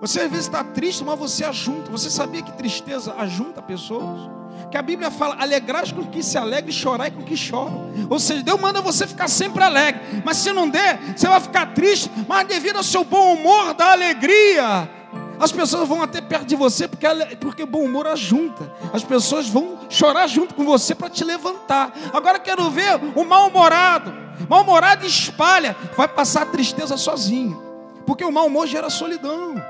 Você 0.00 0.20
às 0.20 0.30
vezes 0.30 0.46
está 0.46 0.64
triste, 0.64 1.04
mas 1.04 1.18
você 1.18 1.44
ajunta. 1.44 1.90
Você 1.90 2.08
sabia 2.08 2.42
que 2.42 2.52
tristeza 2.52 3.14
ajunta 3.18 3.60
pessoas? 3.60 4.30
Que 4.70 4.76
a 4.76 4.82
Bíblia 4.82 5.10
fala: 5.10 5.36
alegrar 5.38 5.92
com 5.92 6.04
que 6.06 6.22
se 6.22 6.38
alegre, 6.38 6.72
chorar 6.72 7.10
com 7.10 7.22
que 7.22 7.36
choram. 7.36 7.92
Ou 8.08 8.18
seja, 8.18 8.42
Deus 8.42 8.58
manda 8.58 8.80
você 8.80 9.06
ficar 9.06 9.28
sempre 9.28 9.62
alegre. 9.62 10.00
Mas 10.24 10.38
se 10.38 10.52
não 10.52 10.68
der, 10.68 10.98
você 11.14 11.28
vai 11.28 11.40
ficar 11.40 11.74
triste. 11.74 12.10
Mas 12.26 12.48
devido 12.48 12.76
ao 12.76 12.82
seu 12.82 13.04
bom 13.04 13.34
humor, 13.34 13.74
da 13.74 13.92
alegria, 13.92 14.88
as 15.38 15.52
pessoas 15.52 15.86
vão 15.86 16.02
até 16.02 16.22
perto 16.22 16.46
de 16.46 16.56
você 16.56 16.88
porque, 16.88 17.06
porque 17.38 17.66
bom 17.66 17.82
humor 17.84 18.06
ajunta. 18.06 18.72
As 18.94 19.04
pessoas 19.04 19.48
vão 19.48 19.80
chorar 19.90 20.26
junto 20.26 20.54
com 20.54 20.64
você 20.64 20.94
para 20.94 21.10
te 21.10 21.24
levantar. 21.24 21.92
Agora 22.12 22.38
quero 22.38 22.70
ver 22.70 22.98
o 23.14 23.24
mal-humorado. 23.24 24.14
Mal-humorado 24.48 25.04
espalha, 25.04 25.76
vai 25.94 26.08
passar 26.08 26.42
a 26.42 26.46
tristeza 26.46 26.96
sozinho. 26.96 27.62
Porque 28.06 28.24
o 28.24 28.32
mau 28.32 28.46
humor 28.46 28.66
gera 28.66 28.88
solidão 28.88 29.60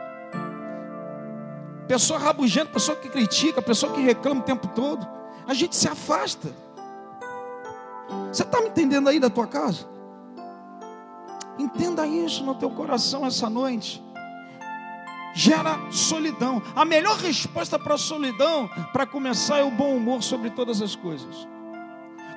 pessoa 1.91 2.21
rabugenta, 2.21 2.71
pessoa 2.71 2.97
que 2.97 3.09
critica, 3.09 3.61
pessoa 3.61 3.93
que 3.93 4.01
reclama 4.01 4.43
o 4.43 4.45
tempo 4.45 4.69
todo, 4.69 5.05
a 5.45 5.53
gente 5.53 5.75
se 5.75 5.89
afasta. 5.89 6.55
Você 8.33 8.45
está 8.45 8.61
me 8.61 8.69
entendendo 8.69 9.09
aí 9.09 9.19
da 9.19 9.29
tua 9.29 9.49
casa? 9.49 9.89
Entenda 11.59 12.07
isso 12.07 12.45
no 12.45 12.55
teu 12.55 12.71
coração 12.71 13.27
essa 13.27 13.51
noite. 13.51 14.01
Gera 15.35 15.81
solidão. 15.91 16.63
A 16.77 16.85
melhor 16.85 17.17
resposta 17.17 17.77
para 17.77 17.95
a 17.95 17.99
solidão, 17.99 18.71
para 18.93 19.05
começar, 19.05 19.59
é 19.59 19.65
o 19.65 19.71
bom 19.73 19.97
humor 19.97 20.23
sobre 20.23 20.51
todas 20.51 20.81
as 20.81 20.95
coisas. 20.95 21.49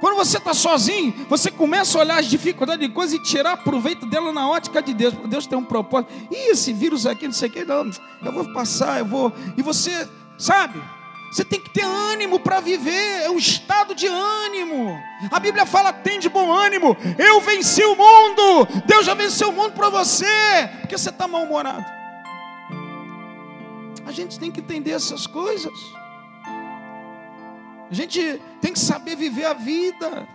Quando 0.04 0.18
você 0.18 0.38
está 0.38 0.54
sozinho, 0.54 1.14
você 1.30 1.50
começa 1.50 1.98
a 1.98 2.02
olhar 2.02 2.20
as 2.20 2.26
dificuldades 2.26 2.86
de 2.86 2.94
coisas 2.94 3.16
e 3.18 3.24
tirar 3.24 3.56
proveito 3.56 4.06
dela 4.06 4.34
na 4.34 4.50
ótica 4.50 4.82
de 4.82 4.94
Deus. 4.94 5.14
Deus 5.30 5.48
tem 5.48 5.58
um 5.58 5.64
propósito. 5.64 6.12
E 6.30 6.52
esse 6.52 6.74
vírus 6.74 7.06
aqui, 7.06 7.26
não 7.26 7.32
sei 7.32 7.48
o 7.48 7.52
que, 7.54 7.64
não, 7.64 7.90
eu 8.22 8.34
vou 8.34 8.52
passar, 8.52 9.00
eu 9.00 9.06
vou. 9.06 9.32
E 9.56 9.62
você, 9.62 10.06
sabe? 10.38 10.78
Você 11.32 11.46
tem 11.46 11.58
que 11.58 11.70
ter 11.70 11.86
ânimo 11.86 12.38
para 12.38 12.60
viver, 12.60 13.22
é 13.24 13.30
um 13.30 13.38
estado 13.38 13.96
de 13.96 14.06
ânimo. 14.06 14.94
A 15.32 15.40
Bíblia 15.40 15.66
fala: 15.66 15.94
tem 15.94 16.20
de 16.20 16.28
bom 16.28 16.52
ânimo. 16.52 16.98
Eu 17.18 17.40
venci 17.40 17.82
o 17.86 17.96
mundo. 17.96 18.68
Deus 18.86 19.06
já 19.06 19.14
venceu 19.14 19.52
o 19.52 19.54
mundo 19.54 19.72
para 19.72 19.88
você. 19.88 20.70
Porque 20.82 20.98
você 20.98 21.12
está 21.12 21.30
mal-humorado. 21.30 21.86
A 24.06 24.12
gente 24.12 24.38
tem 24.38 24.52
que 24.52 24.60
entender 24.60 24.92
essas 24.92 25.26
coisas. 25.26 25.72
A 27.94 27.96
gente 27.96 28.42
tem 28.60 28.74
que 28.74 28.80
saber 28.80 29.16
viver 29.16 29.46
a 29.46 29.54
vida. 29.54 30.28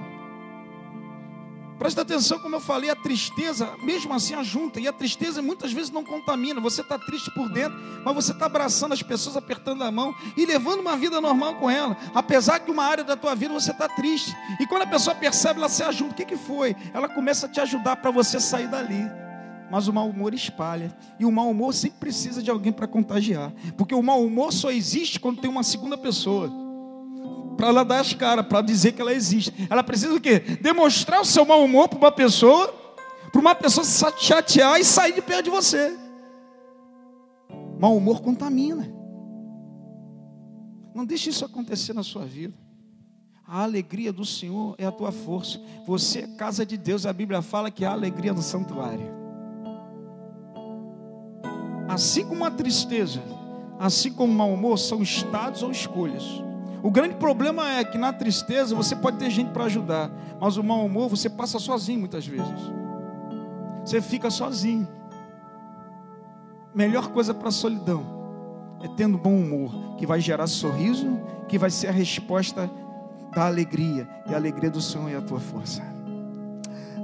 Presta 1.76 2.02
atenção, 2.02 2.38
como 2.38 2.54
eu 2.54 2.60
falei, 2.60 2.88
a 2.88 2.94
tristeza, 2.94 3.68
mesmo 3.82 4.14
assim, 4.14 4.32
ajunta. 4.32 4.78
E 4.78 4.86
a 4.86 4.92
tristeza 4.92 5.42
muitas 5.42 5.72
vezes 5.72 5.90
não 5.90 6.04
contamina. 6.04 6.60
Você 6.60 6.82
está 6.82 6.96
triste 6.96 7.34
por 7.34 7.52
dentro, 7.52 7.76
mas 8.04 8.14
você 8.14 8.30
está 8.30 8.46
abraçando 8.46 8.92
as 8.92 9.02
pessoas, 9.02 9.36
apertando 9.36 9.82
a 9.82 9.90
mão 9.90 10.14
e 10.36 10.46
levando 10.46 10.78
uma 10.78 10.96
vida 10.96 11.20
normal 11.20 11.56
com 11.56 11.68
ela. 11.68 11.96
Apesar 12.14 12.60
que 12.60 12.70
uma 12.70 12.84
área 12.84 13.02
da 13.02 13.16
tua 13.16 13.34
vida 13.34 13.52
você 13.52 13.72
está 13.72 13.88
triste. 13.88 14.32
E 14.60 14.66
quando 14.68 14.82
a 14.82 14.86
pessoa 14.86 15.16
percebe, 15.16 15.58
ela 15.58 15.68
se 15.68 15.82
ajuda. 15.82 16.12
O 16.12 16.14
que, 16.14 16.24
que 16.24 16.36
foi? 16.36 16.76
Ela 16.94 17.08
começa 17.08 17.46
a 17.46 17.48
te 17.48 17.60
ajudar 17.60 17.96
para 17.96 18.12
você 18.12 18.38
sair 18.38 18.68
dali. 18.68 19.04
Mas 19.68 19.88
o 19.88 19.92
mau 19.92 20.08
humor 20.08 20.32
espalha. 20.32 20.96
E 21.18 21.24
o 21.24 21.32
mau 21.32 21.50
humor 21.50 21.74
sempre 21.74 21.98
precisa 21.98 22.40
de 22.40 22.52
alguém 22.52 22.70
para 22.72 22.86
contagiar. 22.86 23.52
Porque 23.76 23.96
o 23.96 24.02
mau 24.02 24.24
humor 24.24 24.52
só 24.52 24.70
existe 24.70 25.18
quando 25.18 25.40
tem 25.40 25.50
uma 25.50 25.64
segunda 25.64 25.98
pessoa 25.98 26.67
para 27.58 27.66
ela 27.66 27.84
dar 27.84 27.98
as 27.98 28.14
caras, 28.14 28.46
para 28.46 28.62
dizer 28.62 28.92
que 28.92 29.02
ela 29.02 29.12
existe. 29.12 29.52
Ela 29.68 29.82
precisa 29.82 30.14
o 30.14 30.20
quê? 30.20 30.38
Demonstrar 30.38 31.20
o 31.20 31.24
seu 31.24 31.44
mau 31.44 31.64
humor 31.64 31.88
para 31.88 31.98
uma 31.98 32.12
pessoa, 32.12 32.72
para 33.32 33.40
uma 33.40 33.52
pessoa 33.52 33.84
se 33.84 34.04
chatear 34.16 34.78
e 34.78 34.84
sair 34.84 35.12
de 35.12 35.20
perto 35.20 35.46
de 35.46 35.50
você. 35.50 35.98
Mau 37.80 37.96
humor 37.96 38.22
contamina. 38.22 38.88
Não 40.94 41.04
deixe 41.04 41.30
isso 41.30 41.44
acontecer 41.44 41.92
na 41.92 42.04
sua 42.04 42.24
vida. 42.24 42.54
A 43.44 43.64
alegria 43.64 44.12
do 44.12 44.24
Senhor 44.24 44.76
é 44.78 44.86
a 44.86 44.92
tua 44.92 45.10
força. 45.10 45.60
Você 45.84 46.20
é 46.20 46.26
casa 46.28 46.64
de 46.64 46.76
Deus. 46.76 47.06
A 47.06 47.12
Bíblia 47.12 47.42
fala 47.42 47.72
que 47.72 47.84
há 47.84 47.90
alegria 47.90 48.32
no 48.32 48.42
santuário. 48.42 49.10
Assim 51.88 52.24
como 52.24 52.44
a 52.44 52.50
tristeza, 52.52 53.20
assim 53.80 54.12
como 54.12 54.32
o 54.32 54.36
mau 54.36 54.52
humor, 54.52 54.78
são 54.78 55.02
estados 55.02 55.64
ou 55.64 55.72
escolhas. 55.72 56.46
O 56.82 56.90
grande 56.90 57.16
problema 57.16 57.70
é 57.72 57.84
que 57.84 57.98
na 57.98 58.12
tristeza 58.12 58.74
você 58.74 58.94
pode 58.94 59.18
ter 59.18 59.30
gente 59.30 59.50
para 59.50 59.64
ajudar, 59.64 60.10
mas 60.40 60.56
o 60.56 60.62
mau 60.62 60.84
humor 60.84 61.08
você 61.08 61.28
passa 61.28 61.58
sozinho 61.58 62.00
muitas 62.00 62.26
vezes. 62.26 62.72
Você 63.84 64.00
fica 64.00 64.30
sozinho. 64.30 64.86
Melhor 66.74 67.08
coisa 67.08 67.34
para 67.34 67.48
a 67.48 67.52
solidão 67.52 68.18
é 68.80 68.88
tendo 68.88 69.18
bom 69.18 69.34
humor, 69.34 69.96
que 69.96 70.06
vai 70.06 70.20
gerar 70.20 70.46
sorriso, 70.46 71.18
que 71.48 71.58
vai 71.58 71.70
ser 71.70 71.88
a 71.88 71.92
resposta 71.92 72.70
da 73.34 73.46
alegria, 73.46 74.08
e 74.28 74.34
a 74.34 74.36
alegria 74.36 74.70
do 74.70 74.80
Senhor 74.80 75.10
é 75.10 75.16
a 75.16 75.22
tua 75.22 75.40
força. 75.40 75.97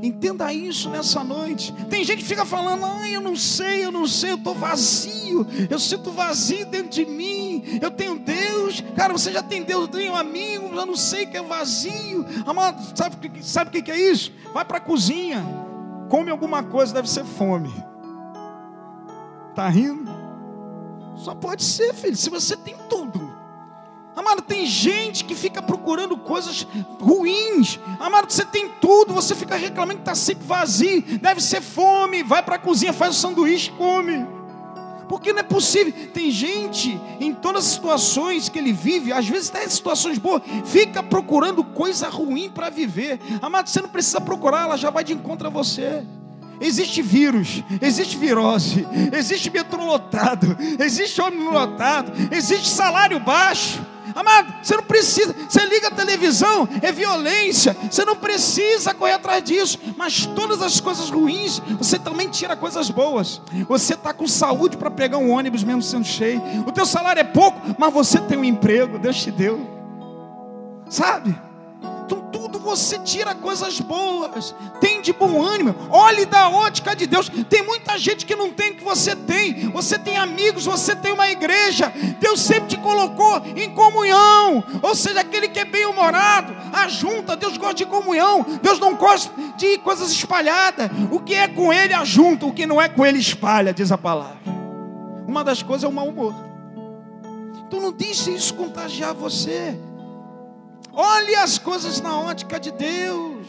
Entenda 0.02 0.52
isso 0.52 0.90
nessa 0.90 1.24
noite. 1.24 1.72
Tem 1.88 2.04
gente 2.04 2.18
que 2.18 2.28
fica 2.28 2.44
falando: 2.44 2.84
ai, 2.84 3.14
eu 3.14 3.20
não 3.20 3.36
sei, 3.36 3.84
eu 3.84 3.92
não 3.92 4.06
sei, 4.06 4.32
eu 4.32 4.36
estou 4.36 4.54
vazio, 4.54 5.46
eu 5.70 5.78
sinto 5.78 6.10
vazio 6.10 6.66
dentro 6.66 6.90
de 6.90 7.04
mim, 7.04 7.78
eu 7.80 7.90
tenho 7.90 8.18
Deus. 8.18 8.82
Cara, 8.96 9.12
você 9.12 9.32
já 9.32 9.42
tem 9.42 9.62
Deus, 9.62 9.82
eu 9.82 9.88
tenho 9.88 10.14
amigos, 10.14 10.70
eu 10.76 10.86
não 10.86 10.96
sei 10.96 11.26
que 11.26 11.36
é 11.36 11.42
vazio. 11.42 12.24
Amado, 12.46 12.96
sabe 12.96 13.16
o 13.28 13.44
sabe 13.44 13.82
que 13.82 13.90
é 13.90 13.98
isso? 13.98 14.32
Vai 14.52 14.64
para 14.64 14.78
a 14.78 14.80
cozinha, 14.80 15.44
come 16.08 16.30
alguma 16.30 16.62
coisa, 16.62 16.92
deve 16.92 17.08
ser 17.08 17.24
fome. 17.24 17.72
Está 19.50 19.68
rindo? 19.68 20.12
Só 21.16 21.34
pode 21.34 21.62
ser, 21.62 21.94
filho, 21.94 22.16
se 22.16 22.28
você 22.28 22.56
tem 22.56 22.74
tudo. 22.88 23.23
Amado, 24.24 24.40
tem 24.40 24.64
gente 24.64 25.22
que 25.22 25.34
fica 25.34 25.60
procurando 25.60 26.16
coisas 26.16 26.66
ruins. 26.98 27.78
Amado, 28.00 28.32
você 28.32 28.42
tem 28.42 28.70
tudo, 28.80 29.12
você 29.12 29.34
fica 29.34 29.54
reclamando 29.54 29.96
que 29.96 30.00
está 30.00 30.14
sempre 30.14 30.46
vazio. 30.46 31.02
Deve 31.20 31.42
ser 31.42 31.60
fome. 31.60 32.22
Vai 32.22 32.42
para 32.42 32.54
a 32.54 32.58
cozinha, 32.58 32.94
faz 32.94 33.14
o 33.14 33.20
sanduíche, 33.20 33.70
come. 33.72 34.26
Porque 35.10 35.30
não 35.30 35.40
é 35.40 35.42
possível. 35.42 35.92
Tem 36.14 36.30
gente 36.30 36.98
em 37.20 37.34
todas 37.34 37.66
as 37.66 37.72
situações 37.72 38.48
que 38.48 38.58
ele 38.58 38.72
vive, 38.72 39.12
às 39.12 39.28
vezes 39.28 39.50
até 39.50 39.62
em 39.62 39.68
situações 39.68 40.16
boas, 40.16 40.40
fica 40.64 41.02
procurando 41.02 41.62
coisa 41.62 42.08
ruim 42.08 42.48
para 42.48 42.70
viver. 42.70 43.20
Amado, 43.42 43.68
você 43.68 43.82
não 43.82 43.90
precisa 43.90 44.22
procurar, 44.22 44.62
ela 44.62 44.78
já 44.78 44.88
vai 44.88 45.04
de 45.04 45.12
encontro 45.12 45.48
a 45.48 45.50
você. 45.50 46.02
Existe 46.62 47.02
vírus, 47.02 47.62
existe 47.82 48.16
virose, 48.16 48.86
existe 49.12 49.50
metrô 49.50 49.84
lotado, 49.84 50.56
existe 50.78 51.20
ônibus 51.20 51.52
lotado, 51.52 52.10
existe 52.32 52.70
salário 52.70 53.20
baixo. 53.20 53.84
Amado, 54.14 54.54
você 54.62 54.76
não 54.76 54.84
precisa. 54.84 55.34
Você 55.48 55.64
liga 55.66 55.88
a 55.88 55.90
televisão, 55.90 56.68
é 56.80 56.92
violência. 56.92 57.76
Você 57.90 58.04
não 58.04 58.16
precisa 58.16 58.94
correr 58.94 59.14
atrás 59.14 59.42
disso. 59.42 59.78
Mas 59.96 60.26
todas 60.26 60.62
as 60.62 60.80
coisas 60.80 61.10
ruins, 61.10 61.60
você 61.78 61.98
também 61.98 62.28
tira 62.28 62.56
coisas 62.56 62.90
boas. 62.90 63.42
Você 63.68 63.94
está 63.94 64.12
com 64.14 64.26
saúde 64.26 64.76
para 64.76 64.90
pegar 64.90 65.18
um 65.18 65.30
ônibus 65.30 65.64
mesmo 65.64 65.82
sendo 65.82 66.06
cheio. 66.06 66.40
O 66.66 66.72
teu 66.72 66.86
salário 66.86 67.20
é 67.20 67.24
pouco, 67.24 67.60
mas 67.78 67.92
você 67.92 68.20
tem 68.20 68.38
um 68.38 68.44
emprego. 68.44 68.98
Deus 68.98 69.16
te 69.16 69.30
deu. 69.30 69.66
Sabe? 70.88 71.34
Você 72.64 72.98
tira 72.98 73.34
coisas 73.34 73.78
boas, 73.78 74.54
tem 74.80 75.02
de 75.02 75.12
bom 75.12 75.42
ânimo, 75.42 75.76
olhe 75.90 76.24
da 76.24 76.48
ótica 76.48 76.96
de 76.96 77.06
Deus. 77.06 77.30
Tem 77.48 77.62
muita 77.62 77.98
gente 77.98 78.24
que 78.24 78.34
não 78.34 78.50
tem 78.50 78.72
o 78.72 78.76
que 78.76 78.82
você 78.82 79.14
tem. 79.14 79.68
Você 79.70 79.98
tem 79.98 80.16
amigos, 80.16 80.64
você 80.64 80.96
tem 80.96 81.12
uma 81.12 81.28
igreja. 81.28 81.92
Deus 82.18 82.40
sempre 82.40 82.70
te 82.70 82.78
colocou 82.78 83.42
em 83.54 83.70
comunhão. 83.74 84.64
Ou 84.82 84.94
seja, 84.94 85.20
aquele 85.20 85.48
que 85.48 85.60
é 85.60 85.64
bem-humorado, 85.66 86.56
ajunta. 86.72 87.36
Deus 87.36 87.58
gosta 87.58 87.74
de 87.74 87.86
comunhão. 87.86 88.44
Deus 88.62 88.78
não 88.78 88.94
gosta 88.94 89.30
de 89.58 89.76
coisas 89.78 90.10
espalhadas. 90.10 90.90
O 91.10 91.20
que 91.20 91.34
é 91.34 91.46
com 91.46 91.70
ele 91.70 91.92
ajunta, 91.92 92.46
o 92.46 92.52
que 92.52 92.66
não 92.66 92.80
é 92.80 92.88
com 92.88 93.04
ele 93.04 93.18
espalha, 93.18 93.74
diz 93.74 93.92
a 93.92 93.98
palavra. 93.98 94.38
Uma 95.28 95.44
das 95.44 95.62
coisas 95.62 95.84
é 95.84 95.88
o 95.88 95.92
mau 95.92 96.08
humor. 96.08 96.34
Então 97.66 97.78
não 97.78 97.92
deixe 97.92 98.30
isso 98.30 98.54
contagiar 98.54 99.12
você. 99.12 99.78
Olhe 100.94 101.34
as 101.34 101.58
coisas 101.58 102.00
na 102.00 102.18
ótica 102.18 102.60
de 102.60 102.70
Deus. 102.70 103.48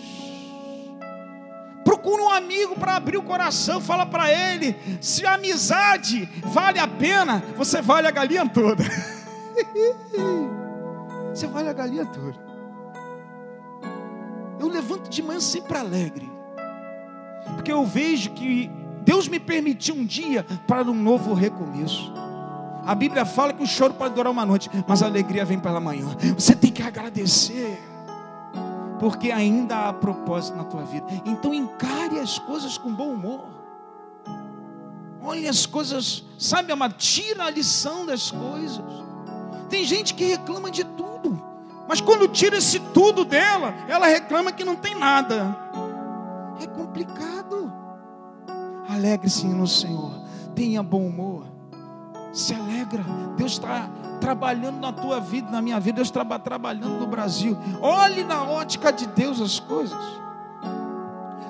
Procura 1.84 2.24
um 2.24 2.30
amigo 2.30 2.76
para 2.76 2.96
abrir 2.96 3.18
o 3.18 3.24
coração, 3.24 3.80
fala 3.80 4.08
para 4.08 4.32
ele, 4.32 4.76
se 5.00 5.26
a 5.26 5.36
amizade 5.36 6.28
vale 6.46 6.80
a 6.80 6.88
pena, 6.88 7.44
você 7.56 7.82
vale 7.82 8.08
a 8.08 8.12
galinha 8.12 8.50
toda. 8.50 8.84
você 11.30 11.46
vale 11.46 11.70
a 11.70 11.74
galinha 11.74 12.06
toda. 12.08 12.44
Eu 14.60 14.68
levanto 14.68 15.10
de 15.10 15.22
manhã 15.22 15.40
sempre 15.40 15.78
alegre, 15.78 16.28
porque 17.54 17.72
eu 17.72 17.86
vejo 17.86 18.32
que 18.32 18.72
Deus 19.04 19.28
me 19.28 19.40
permitiu 19.40 19.94
um 19.94 20.04
dia 20.04 20.44
para 20.68 20.90
um 20.90 20.96
novo 20.96 21.36
recomeço. 21.36 22.25
A 22.86 22.94
Bíblia 22.94 23.26
fala 23.26 23.52
que 23.52 23.64
o 23.64 23.68
choro 23.68 23.96
pode 23.96 24.14
durar 24.14 24.32
uma 24.32 24.46
noite, 24.46 24.70
mas 24.88 25.02
a 25.02 25.08
alegria 25.08 25.44
vem 25.44 25.60
pela 25.60 25.80
manhã. 25.80 26.06
Você 26.38 26.56
tem 26.56 26.72
que 26.72 26.84
agradecer, 26.84 27.82
porque 29.00 29.32
ainda 29.32 29.90
há 29.90 29.94
propósito 29.94 30.56
na 30.56 30.64
tua 30.66 30.84
vida. 30.84 31.06
Então 31.26 31.54
encare 31.54 32.20
as 32.20 32.38
coisas 32.38 32.78
com 32.78 32.94
bom 32.94 33.10
humor. 33.10 33.56
Olhe 35.24 35.48
as 35.48 35.66
coisas, 35.66 36.24
sabe, 36.38 36.72
amado, 36.72 36.94
tira 36.94 37.46
a 37.46 37.50
lição 37.50 38.06
das 38.06 38.30
coisas. 38.30 38.86
Tem 39.68 39.84
gente 39.84 40.14
que 40.14 40.24
reclama 40.24 40.70
de 40.70 40.84
tudo, 40.84 41.42
mas 41.90 42.00
quando 42.00 42.28
tira 42.28 42.58
esse 42.58 42.80
tudo 42.80 43.26
dela, 43.26 43.74
ela 43.88 44.06
reclama 44.06 44.52
que 44.52 44.64
não 44.64 44.76
tem 44.76 44.94
nada. 44.94 45.58
É 46.62 46.68
complicado. 46.68 47.74
Alegre-se 48.88 49.48
no 49.48 49.68
Senhor, 49.68 50.12
tenha 50.54 50.84
bom 50.84 51.08
humor. 51.08 51.55
Se 52.36 52.54
alegra. 52.54 53.02
Deus 53.38 53.54
está 53.54 53.90
trabalhando 54.20 54.82
na 54.82 54.92
tua 54.92 55.22
vida, 55.22 55.50
na 55.50 55.62
minha 55.62 55.80
vida. 55.80 55.96
Deus 55.96 56.10
está 56.10 56.24
trabalhando 56.38 57.00
no 57.00 57.08
Brasil. 57.08 57.58
Olhe 57.82 58.26
na 58.26 58.44
ótica 58.44 58.92
de 58.92 59.08
Deus 59.08 59.40
as 59.40 59.58
coisas. 59.58 59.98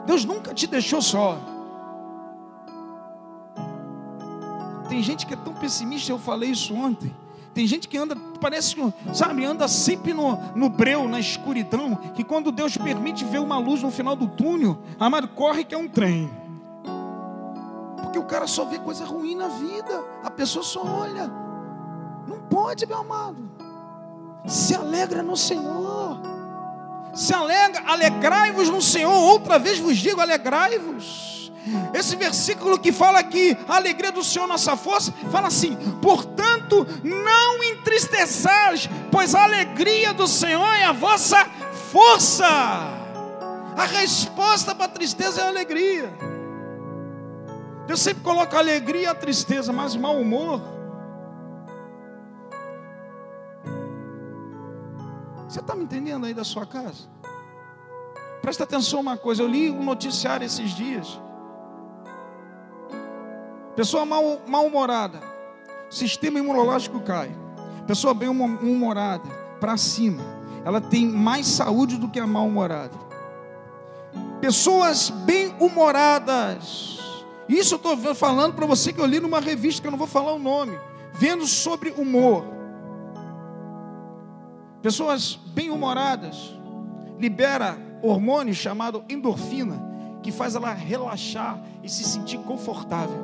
Deus 0.06 0.24
nunca 0.24 0.54
te 0.54 0.68
deixou 0.68 1.01
só. 1.01 1.39
Tem 4.88 5.01
gente 5.01 5.25
que 5.25 5.34
é 5.34 5.38
tão 5.38 5.56
pessimista, 5.56 6.12
eu 6.12 6.20
falei 6.20 6.51
isso 6.51 6.75
ontem. 6.75 7.12
Tem 7.56 7.65
gente 7.65 7.88
que 7.88 7.98
anda, 7.98 8.15
parece 8.39 8.75
que, 8.75 8.94
sabe, 9.12 9.44
anda 9.44 9.68
sempre 9.68 10.13
no, 10.13 10.38
no 10.56 10.70
breu, 10.70 11.08
na 11.08 11.20
escuridão, 11.20 11.96
que 12.13 12.24
quando 12.24 12.51
Deus 12.51 12.77
permite 12.77 13.25
ver 13.25 13.39
uma 13.39 13.58
luz 13.58 13.82
no 13.82 13.89
final 13.89 14.15
do 14.15 14.27
túnel, 14.27 14.77
amado, 15.00 15.30
corre 15.30 15.63
que 15.63 15.74
é 15.74 15.77
um 15.77 15.88
trem. 15.88 16.30
Porque 18.15 18.19
o 18.19 18.29
cara 18.29 18.48
só 18.48 18.63
vê 18.63 18.79
coisa 18.79 19.03
ruim 19.03 19.36
na 19.36 19.50
vida. 19.50 20.01
A 20.24 20.31
pessoa 20.31 20.63
só 20.63 20.81
olha. 20.81 21.29
Não 22.25 22.39
pode, 22.50 22.86
meu 22.86 23.00
amado. 23.00 23.51
Se 24.45 24.74
alegra 24.74 25.22
no 25.22 25.36
Senhor. 25.36 26.22
Se 27.13 27.34
alegra, 27.34 27.84
alegrai-vos 27.86 28.69
no 28.69 28.82
Senhor. 28.82 29.12
Outra 29.12 29.60
vez 29.60 29.80
vos 29.80 29.97
digo, 29.97 30.21
alegrai-vos. 30.21 31.51
Esse 31.93 32.15
versículo 32.15 32.80
que 32.80 32.93
fala 32.93 33.19
aqui, 33.19 33.58
a 33.67 33.75
alegria 33.75 34.13
do 34.13 34.23
Senhor, 34.23 34.47
nossa 34.47 34.78
força, 34.78 35.12
fala 35.30 35.47
assim: 35.47 35.75
portanto, 36.01 36.88
não 37.04 37.62
entristeçais, 37.63 38.89
pois 39.12 39.36
a 39.36 39.43
alegria 39.43 40.13
do 40.13 40.25
Senhor 40.25 40.73
é 40.73 40.86
a 40.86 40.93
vossa 40.93 41.45
força. 41.91 42.47
A 43.75 43.86
resposta 43.86 44.73
para 44.73 44.86
a 44.86 44.89
tristeza 44.89 45.41
é 45.41 45.43
a 45.43 45.47
alegria. 45.47 46.35
Deus 47.88 48.02
sempre 48.02 48.24
coloca 48.24 48.58
alegria 48.58 49.04
e 49.04 49.08
a 49.08 49.15
tristeza, 49.15 49.71
mas 49.71 49.95
mau 49.95 50.19
humor. 50.19 50.62
Você 55.48 55.60
está 55.60 55.76
me 55.76 55.84
entendendo 55.84 56.26
aí 56.26 56.34
da 56.34 56.43
sua 56.43 56.65
casa? 56.65 57.08
Presta 58.41 58.63
atenção 58.63 59.00
uma 59.00 59.17
coisa, 59.17 59.41
eu 59.41 59.48
li 59.48 59.71
um 59.71 59.84
noticiário 59.84 60.45
esses 60.45 60.71
dias. 60.71 61.19
Pessoa 63.76 64.06
mal, 64.06 64.41
mal-humorada, 64.48 65.19
sistema 65.89 66.39
imunológico 66.39 67.00
cai. 67.02 67.36
Pessoa 67.86 68.13
bem 68.13 68.30
humorada, 68.30 69.30
para 69.60 69.78
cima, 69.78 70.24
ela 70.63 70.82
tem 70.82 71.08
mais 71.08 71.48
saúde 71.48 71.98
do 71.98 72.10
que 72.10 72.19
a 72.19 72.28
mal-humorada. 72.28 72.98
Pessoas 74.41 75.10
bem-humoradas, 75.10 76.94
isso 77.47 77.75
eu 77.75 77.77
estou 77.77 78.15
falando 78.15 78.53
para 78.53 78.65
você 78.65 78.91
que 78.91 78.99
eu 78.99 79.05
li 79.05 79.19
numa 79.19 79.39
revista, 79.39 79.81
que 79.81 79.88
eu 79.88 79.91
não 79.91 79.97
vou 79.97 80.08
falar 80.08 80.34
o 80.34 80.39
nome, 80.39 80.77
vendo 81.13 81.45
sobre 81.45 81.91
humor. 81.91 82.45
Pessoas 84.81 85.39
bem-humoradas 85.53 86.53
libera 87.19 87.77
hormônio 88.01 88.53
chamado 88.53 89.03
endorfina, 89.10 89.84
que 90.21 90.31
faz 90.31 90.55
ela 90.55 90.73
relaxar 90.73 91.60
e 91.84 91.89
se 91.89 92.03
sentir 92.03 92.39
confortável. 92.39 93.23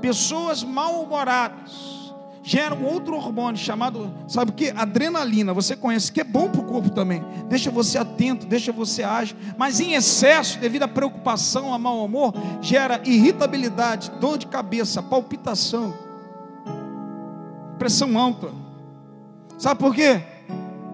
Pessoas 0.00 0.64
mal-humoradas 0.64 2.01
gera 2.42 2.74
um 2.74 2.84
outro 2.84 3.14
hormônio 3.14 3.56
chamado, 3.56 4.12
sabe 4.26 4.50
o 4.50 4.54
que? 4.54 4.70
Adrenalina. 4.70 5.54
Você 5.54 5.76
conhece, 5.76 6.10
que 6.10 6.20
é 6.20 6.24
bom 6.24 6.50
para 6.50 6.60
o 6.60 6.64
corpo 6.64 6.90
também. 6.90 7.22
Deixa 7.48 7.70
você 7.70 7.96
atento, 7.96 8.46
deixa 8.46 8.72
você 8.72 9.02
ágil. 9.02 9.36
Mas 9.56 9.78
em 9.78 9.94
excesso, 9.94 10.58
devido 10.58 10.82
à 10.82 10.88
preocupação, 10.88 11.72
a 11.72 11.78
mau 11.78 12.04
humor, 12.04 12.34
gera 12.60 13.00
irritabilidade, 13.04 14.10
dor 14.20 14.36
de 14.36 14.46
cabeça, 14.46 15.02
palpitação, 15.02 15.94
pressão 17.78 18.18
alta. 18.18 18.50
Sabe 19.56 19.78
por 19.78 19.94
quê? 19.94 20.22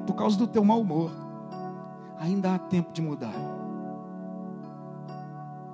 Por 0.07 0.15
causa 0.15 0.37
do 0.37 0.47
teu 0.47 0.63
mau 0.63 0.81
humor. 0.81 1.11
Ainda 2.21 2.55
há 2.55 2.59
tempo 2.59 2.93
de 2.93 3.01
mudar. 3.01 3.35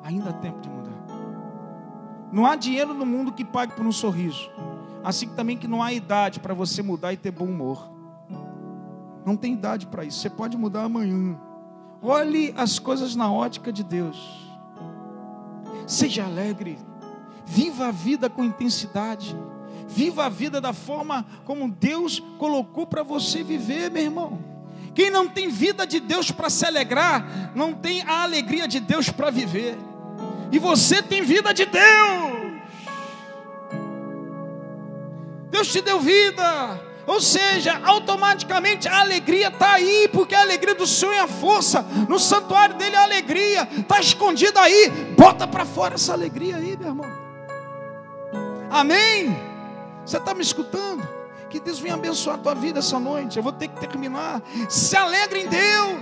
Ainda 0.04 0.30
há 0.30 0.32
tempo 0.34 0.60
de 0.60 0.68
mudar. 0.68 0.84
Não 2.30 2.46
há 2.46 2.54
dinheiro 2.54 2.94
no 2.94 3.06
mundo 3.06 3.32
que 3.32 3.44
pague 3.44 3.72
por 3.72 3.86
um 3.86 3.92
sorriso. 3.92 4.50
Assim 5.04 5.28
também 5.28 5.58
que 5.58 5.68
não 5.68 5.82
há 5.82 5.92
idade 5.92 6.40
para 6.40 6.54
você 6.54 6.82
mudar 6.82 7.12
e 7.12 7.16
ter 7.18 7.30
bom 7.30 7.44
humor. 7.44 7.92
Não 9.24 9.36
tem 9.36 9.52
idade 9.52 9.86
para 9.86 10.02
isso. 10.02 10.18
Você 10.18 10.30
pode 10.30 10.56
mudar 10.56 10.84
amanhã. 10.84 11.38
Olhe 12.02 12.54
as 12.56 12.78
coisas 12.78 13.14
na 13.14 13.30
ótica 13.30 13.70
de 13.70 13.84
Deus. 13.84 14.48
Seja 15.86 16.24
alegre. 16.24 16.78
Viva 17.44 17.88
a 17.88 17.90
vida 17.90 18.30
com 18.30 18.42
intensidade. 18.42 19.36
Viva 19.86 20.24
a 20.24 20.28
vida 20.30 20.60
da 20.60 20.72
forma 20.72 21.26
como 21.44 21.70
Deus 21.70 22.20
colocou 22.38 22.86
para 22.86 23.02
você 23.02 23.42
viver, 23.42 23.90
meu 23.90 24.02
irmão. 24.02 24.38
Quem 24.94 25.10
não 25.10 25.28
tem 25.28 25.48
vida 25.48 25.86
de 25.86 26.00
Deus 26.00 26.30
para 26.30 26.48
se 26.48 26.64
alegrar, 26.64 27.52
não 27.54 27.74
tem 27.74 28.02
a 28.02 28.22
alegria 28.22 28.66
de 28.66 28.80
Deus 28.80 29.10
para 29.10 29.30
viver. 29.30 29.76
E 30.52 30.58
você 30.58 31.02
tem 31.02 31.22
vida 31.22 31.52
de 31.52 31.66
Deus. 31.66 32.33
Deus 35.54 35.68
te 35.68 35.80
deu 35.80 36.00
vida. 36.00 36.82
Ou 37.06 37.20
seja, 37.20 37.80
automaticamente 37.84 38.88
a 38.88 38.98
alegria 38.98 39.46
está 39.46 39.74
aí, 39.74 40.08
porque 40.12 40.34
a 40.34 40.40
alegria 40.40 40.74
do 40.74 40.84
Senhor 40.84 41.12
é 41.12 41.20
a 41.20 41.28
força. 41.28 41.82
No 42.08 42.18
santuário 42.18 42.74
dele 42.74 42.96
a 42.96 43.04
alegria 43.04 43.68
está 43.78 44.00
escondida 44.00 44.60
aí. 44.60 44.90
Bota 45.16 45.46
para 45.46 45.64
fora 45.64 45.94
essa 45.94 46.12
alegria 46.12 46.56
aí, 46.56 46.76
meu 46.76 46.88
irmão. 46.88 47.06
Amém? 48.68 49.38
Você 50.04 50.16
está 50.16 50.34
me 50.34 50.42
escutando? 50.42 51.08
Que 51.48 51.60
Deus 51.60 51.78
venha 51.78 51.94
abençoar 51.94 52.34
a 52.34 52.38
tua 52.38 52.54
vida 52.56 52.80
essa 52.80 52.98
noite. 52.98 53.36
Eu 53.36 53.42
vou 53.44 53.52
ter 53.52 53.68
que 53.68 53.78
terminar. 53.78 54.42
Se 54.68 54.96
alegre 54.96 55.42
em 55.42 55.46
Deus. 55.46 55.98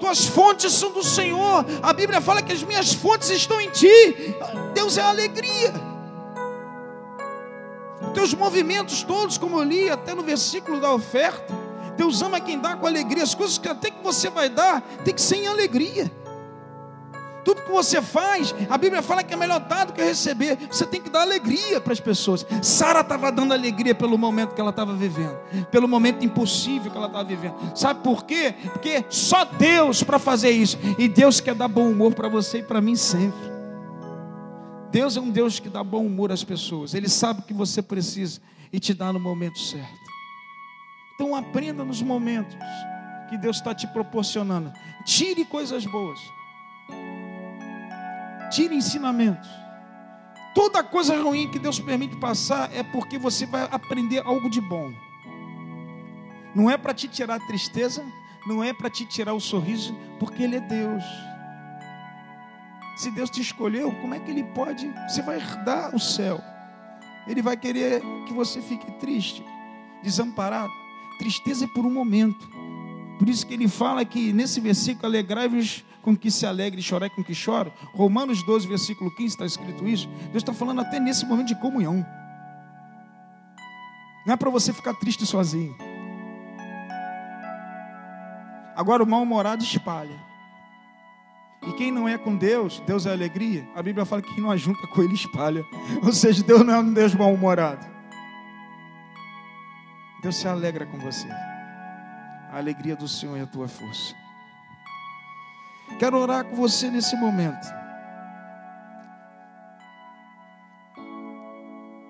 Tuas 0.00 0.26
fontes 0.26 0.72
são 0.72 0.90
do 0.90 1.04
Senhor. 1.04 1.64
A 1.80 1.92
Bíblia 1.92 2.20
fala 2.20 2.42
que 2.42 2.52
as 2.52 2.64
minhas 2.64 2.92
fontes 2.92 3.30
estão 3.30 3.60
em 3.60 3.70
ti. 3.70 4.34
Deus 4.74 4.98
é 4.98 5.02
a 5.02 5.10
alegria. 5.10 5.91
Teus 8.14 8.34
movimentos 8.34 9.02
todos, 9.02 9.38
como 9.38 9.58
eu 9.58 9.62
li 9.62 9.90
até 9.90 10.14
no 10.14 10.22
versículo 10.22 10.80
da 10.80 10.92
oferta, 10.92 11.54
Deus 11.96 12.22
ama 12.22 12.40
quem 12.40 12.58
dá 12.58 12.76
com 12.76 12.86
alegria. 12.86 13.22
As 13.22 13.34
coisas 13.34 13.58
que 13.58 13.68
até 13.68 13.90
que 13.90 14.02
você 14.02 14.30
vai 14.30 14.48
dar, 14.48 14.80
tem 15.04 15.14
que 15.14 15.20
ser 15.20 15.36
em 15.36 15.46
alegria. 15.46 16.10
Tudo 17.44 17.62
que 17.62 17.70
você 17.70 18.00
faz, 18.00 18.54
a 18.70 18.78
Bíblia 18.78 19.02
fala 19.02 19.22
que 19.22 19.34
é 19.34 19.36
melhor 19.36 19.58
dar 19.60 19.86
do 19.86 19.92
que 19.92 20.02
receber. 20.02 20.56
Você 20.70 20.86
tem 20.86 21.00
que 21.00 21.10
dar 21.10 21.22
alegria 21.22 21.80
para 21.80 21.92
as 21.92 22.00
pessoas. 22.00 22.46
Sara 22.62 23.00
estava 23.00 23.32
dando 23.32 23.52
alegria 23.52 23.94
pelo 23.94 24.16
momento 24.16 24.54
que 24.54 24.60
ela 24.60 24.70
estava 24.70 24.94
vivendo, 24.94 25.36
pelo 25.70 25.88
momento 25.88 26.24
impossível 26.24 26.90
que 26.90 26.96
ela 26.96 27.08
estava 27.08 27.24
vivendo. 27.24 27.56
Sabe 27.74 28.00
por 28.00 28.24
quê? 28.24 28.54
Porque 28.72 29.04
só 29.08 29.44
Deus 29.44 30.02
para 30.02 30.18
fazer 30.18 30.50
isso. 30.50 30.78
E 30.98 31.08
Deus 31.08 31.40
quer 31.40 31.54
dar 31.54 31.68
bom 31.68 31.90
humor 31.90 32.14
para 32.14 32.28
você 32.28 32.58
e 32.58 32.62
para 32.62 32.80
mim 32.80 32.94
sempre. 32.94 33.51
Deus 34.92 35.16
é 35.16 35.20
um 35.20 35.30
Deus 35.30 35.58
que 35.58 35.70
dá 35.70 35.82
bom 35.82 36.04
humor 36.04 36.30
às 36.30 36.44
pessoas. 36.44 36.92
Ele 36.92 37.08
sabe 37.08 37.40
o 37.40 37.42
que 37.42 37.54
você 37.54 37.80
precisa 37.80 38.42
e 38.70 38.78
te 38.78 38.92
dá 38.92 39.10
no 39.10 39.18
momento 39.18 39.58
certo. 39.58 40.02
Então 41.14 41.34
aprenda 41.34 41.82
nos 41.82 42.02
momentos 42.02 42.54
que 43.30 43.38
Deus 43.38 43.56
está 43.56 43.74
te 43.74 43.86
proporcionando. 43.86 44.70
Tire 45.06 45.46
coisas 45.46 45.86
boas. 45.86 46.20
Tire 48.50 48.74
ensinamentos. 48.76 49.48
Toda 50.54 50.84
coisa 50.84 51.16
ruim 51.16 51.50
que 51.50 51.58
Deus 51.58 51.80
permite 51.80 52.16
passar 52.16 52.70
é 52.74 52.82
porque 52.82 53.16
você 53.16 53.46
vai 53.46 53.66
aprender 53.72 54.18
algo 54.18 54.50
de 54.50 54.60
bom. 54.60 54.92
Não 56.54 56.70
é 56.70 56.76
para 56.76 56.92
te 56.92 57.08
tirar 57.08 57.36
a 57.36 57.46
tristeza, 57.46 58.04
não 58.46 58.62
é 58.62 58.74
para 58.74 58.90
te 58.90 59.06
tirar 59.06 59.32
o 59.32 59.40
sorriso, 59.40 59.96
porque 60.20 60.42
Ele 60.42 60.56
é 60.56 60.60
Deus. 60.60 61.02
Se 62.96 63.10
Deus 63.10 63.30
te 63.30 63.40
escolheu, 63.40 63.92
como 64.00 64.14
é 64.14 64.20
que 64.20 64.30
Ele 64.30 64.44
pode? 64.44 64.92
Você 65.08 65.22
vai 65.22 65.36
herdar 65.36 65.94
o 65.94 66.00
céu. 66.00 66.40
Ele 67.26 67.40
vai 67.40 67.56
querer 67.56 68.02
que 68.26 68.32
você 68.32 68.60
fique 68.60 68.90
triste, 68.92 69.44
desamparado. 70.02 70.72
Tristeza 71.18 71.64
é 71.64 71.68
por 71.68 71.86
um 71.86 71.92
momento. 71.92 72.48
Por 73.18 73.28
isso 73.28 73.46
que 73.46 73.54
ele 73.54 73.68
fala 73.68 74.04
que 74.04 74.32
nesse 74.32 74.60
versículo, 74.60 75.06
alegrai-vos 75.06 75.84
com 76.02 76.16
que 76.16 76.30
se 76.30 76.44
alegre 76.44 76.80
e 76.80 76.82
chorai 76.82 77.08
com 77.08 77.22
que 77.22 77.32
chora. 77.32 77.72
Romanos 77.94 78.42
12, 78.44 78.66
versículo 78.66 79.14
15, 79.14 79.28
está 79.28 79.46
escrito 79.46 79.86
isso. 79.86 80.08
Deus 80.32 80.42
está 80.42 80.52
falando 80.52 80.80
até 80.80 80.98
nesse 80.98 81.24
momento 81.24 81.48
de 81.48 81.54
comunhão. 81.54 82.04
Não 84.26 84.34
é 84.34 84.36
para 84.36 84.50
você 84.50 84.72
ficar 84.72 84.94
triste 84.94 85.24
sozinho. 85.24 85.76
Agora 88.74 89.04
o 89.04 89.06
mal-humorado 89.06 89.62
espalha. 89.62 90.31
E 91.66 91.72
quem 91.74 91.92
não 91.92 92.08
é 92.08 92.18
com 92.18 92.36
Deus, 92.36 92.80
Deus 92.86 93.06
é 93.06 93.12
alegria. 93.12 93.68
A 93.74 93.82
Bíblia 93.82 94.04
fala 94.04 94.20
que 94.20 94.34
quem 94.34 94.42
não 94.42 94.50
ajunta 94.50 94.86
com 94.88 95.02
ele 95.02 95.14
espalha. 95.14 95.64
Ou 96.02 96.12
seja, 96.12 96.42
Deus 96.42 96.64
não 96.64 96.74
é 96.74 96.78
um 96.78 96.92
Deus 96.92 97.14
mal-humorado. 97.14 97.86
Deus 100.22 100.36
se 100.36 100.48
alegra 100.48 100.86
com 100.86 100.98
você. 100.98 101.28
A 102.50 102.56
alegria 102.56 102.96
do 102.96 103.06
Senhor 103.08 103.36
é 103.36 103.42
a 103.42 103.46
tua 103.46 103.68
força. 103.68 104.14
Quero 105.98 106.18
orar 106.18 106.44
com 106.44 106.56
você 106.56 106.90
nesse 106.90 107.16
momento. 107.16 107.66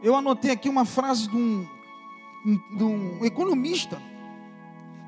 Eu 0.02 0.16
anotei 0.16 0.50
aqui 0.50 0.68
uma 0.68 0.84
frase 0.84 1.28
de 1.28 1.36
um, 1.36 1.66
de 2.76 2.82
um 2.82 3.24
economista, 3.24 4.02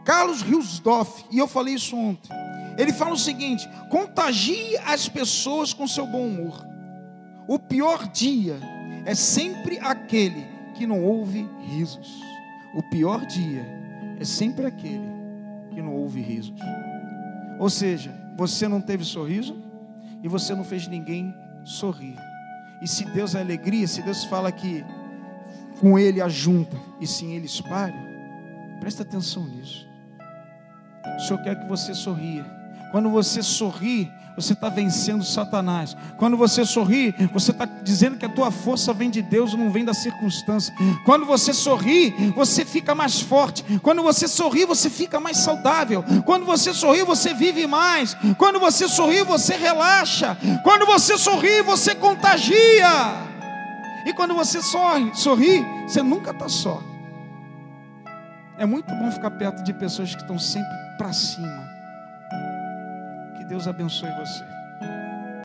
Carlos 0.05 0.43
Hilsdorf, 0.43 1.25
e 1.31 1.39
eu 1.39 1.49
falei 1.49 1.75
isso 1.75 1.97
ontem. 1.97 2.31
Ele 2.77 2.93
fala 2.93 3.13
o 3.13 3.19
seguinte: 3.19 3.69
contagie 3.89 4.77
as 4.87 5.09
pessoas 5.09 5.73
com 5.73 5.87
seu 5.87 6.07
bom 6.07 6.27
humor. 6.27 6.67
O 7.47 7.59
pior 7.59 8.09
dia 8.09 8.59
é 9.05 9.15
sempre 9.15 9.79
aquele 9.79 10.47
que 10.75 10.87
não 10.87 11.03
ouve 11.05 11.49
risos. 11.67 12.21
O 12.75 12.83
pior 12.83 13.25
dia 13.27 13.65
é 14.19 14.25
sempre 14.25 14.67
aquele 14.67 15.09
que 15.71 15.83
não 15.83 15.93
ouve 15.95 16.21
risos. 16.21 16.59
Ou 17.59 17.71
seja, 17.71 18.13
você 18.37 18.67
não 18.67 18.81
teve 18.81 19.05
sorriso 19.05 19.57
e 20.23 20.29
você 20.29 20.55
não 20.55 20.65
fez 20.65 20.89
ninguém 20.89 21.35
sorrir. 21.65 22.17
E 22.83 22.89
se 22.89 23.05
Deus 23.05 23.35
é 23.35 23.41
alegria, 23.41 23.87
se 23.87 24.03
Deus 24.03 24.25
fala 24.25 24.51
que 24.51 24.85
com 25.81 25.99
Ele 25.99 26.21
ajunta 26.21 26.77
e 27.01 27.07
sim 27.07 27.33
Ele 27.33 27.47
espalha, 27.47 27.95
presta 28.81 29.03
atenção 29.03 29.47
nisso. 29.47 29.87
O 31.17 31.21
Senhor 31.21 31.43
quer 31.43 31.61
que 31.61 31.69
você 31.69 31.95
sorria. 31.95 32.45
Quando 32.95 33.11
você 33.11 33.43
sorri, 33.43 34.09
você 34.37 34.53
está 34.53 34.69
vencendo 34.69 35.25
Satanás. 35.25 35.97
Quando 36.17 36.37
você 36.37 36.65
sorri, 36.65 37.13
você 37.33 37.51
está 37.51 37.65
dizendo 37.65 38.17
que 38.17 38.25
a 38.25 38.29
tua 38.29 38.53
força 38.53 38.93
vem 38.93 39.11
de 39.11 39.21
Deus, 39.21 39.53
não 39.53 39.69
vem 39.69 39.85
da 39.85 39.93
circunstância. 39.93 40.73
Quando 41.05 41.27
você 41.27 41.53
sorri, 41.53 42.11
você 42.37 42.65
fica 42.65 42.95
mais 42.95 43.21
forte. 43.21 43.65
Quando 43.81 44.01
você 44.01 44.29
sorri, 44.29 44.65
você 44.65 44.89
fica 44.89 45.19
mais 45.19 45.39
saudável. 45.39 46.05
Quando 46.25 46.47
você 46.47 46.73
sorri, 46.73 47.03
você 47.03 47.35
vive 47.35 47.67
mais. 47.67 48.17
Quando 48.39 48.61
você 48.61 48.87
sorri, 48.87 49.25
você 49.25 49.57
relaxa. 49.57 50.39
Quando 50.63 50.87
você 50.87 51.19
sorri, 51.19 51.63
você 51.63 51.97
contagia. 51.97 52.87
E 54.07 54.15
quando 54.15 54.37
você 54.37 54.63
sorri, 54.63 55.11
sorri, 55.17 55.67
você 55.85 56.01
nunca 56.01 56.31
está 56.31 56.49
só. 56.49 56.81
É 58.57 58.65
muito 58.65 58.95
bom 58.95 59.11
ficar 59.11 59.33
perto 59.33 59.65
de 59.65 59.73
pessoas 59.75 60.15
que 60.15 60.23
estão 60.23 60.39
sempre 60.39 60.71
para 60.97 61.13
cima. 61.13 61.74
Deus 63.49 63.69
abençoe 63.69 64.11
você. 64.13 64.54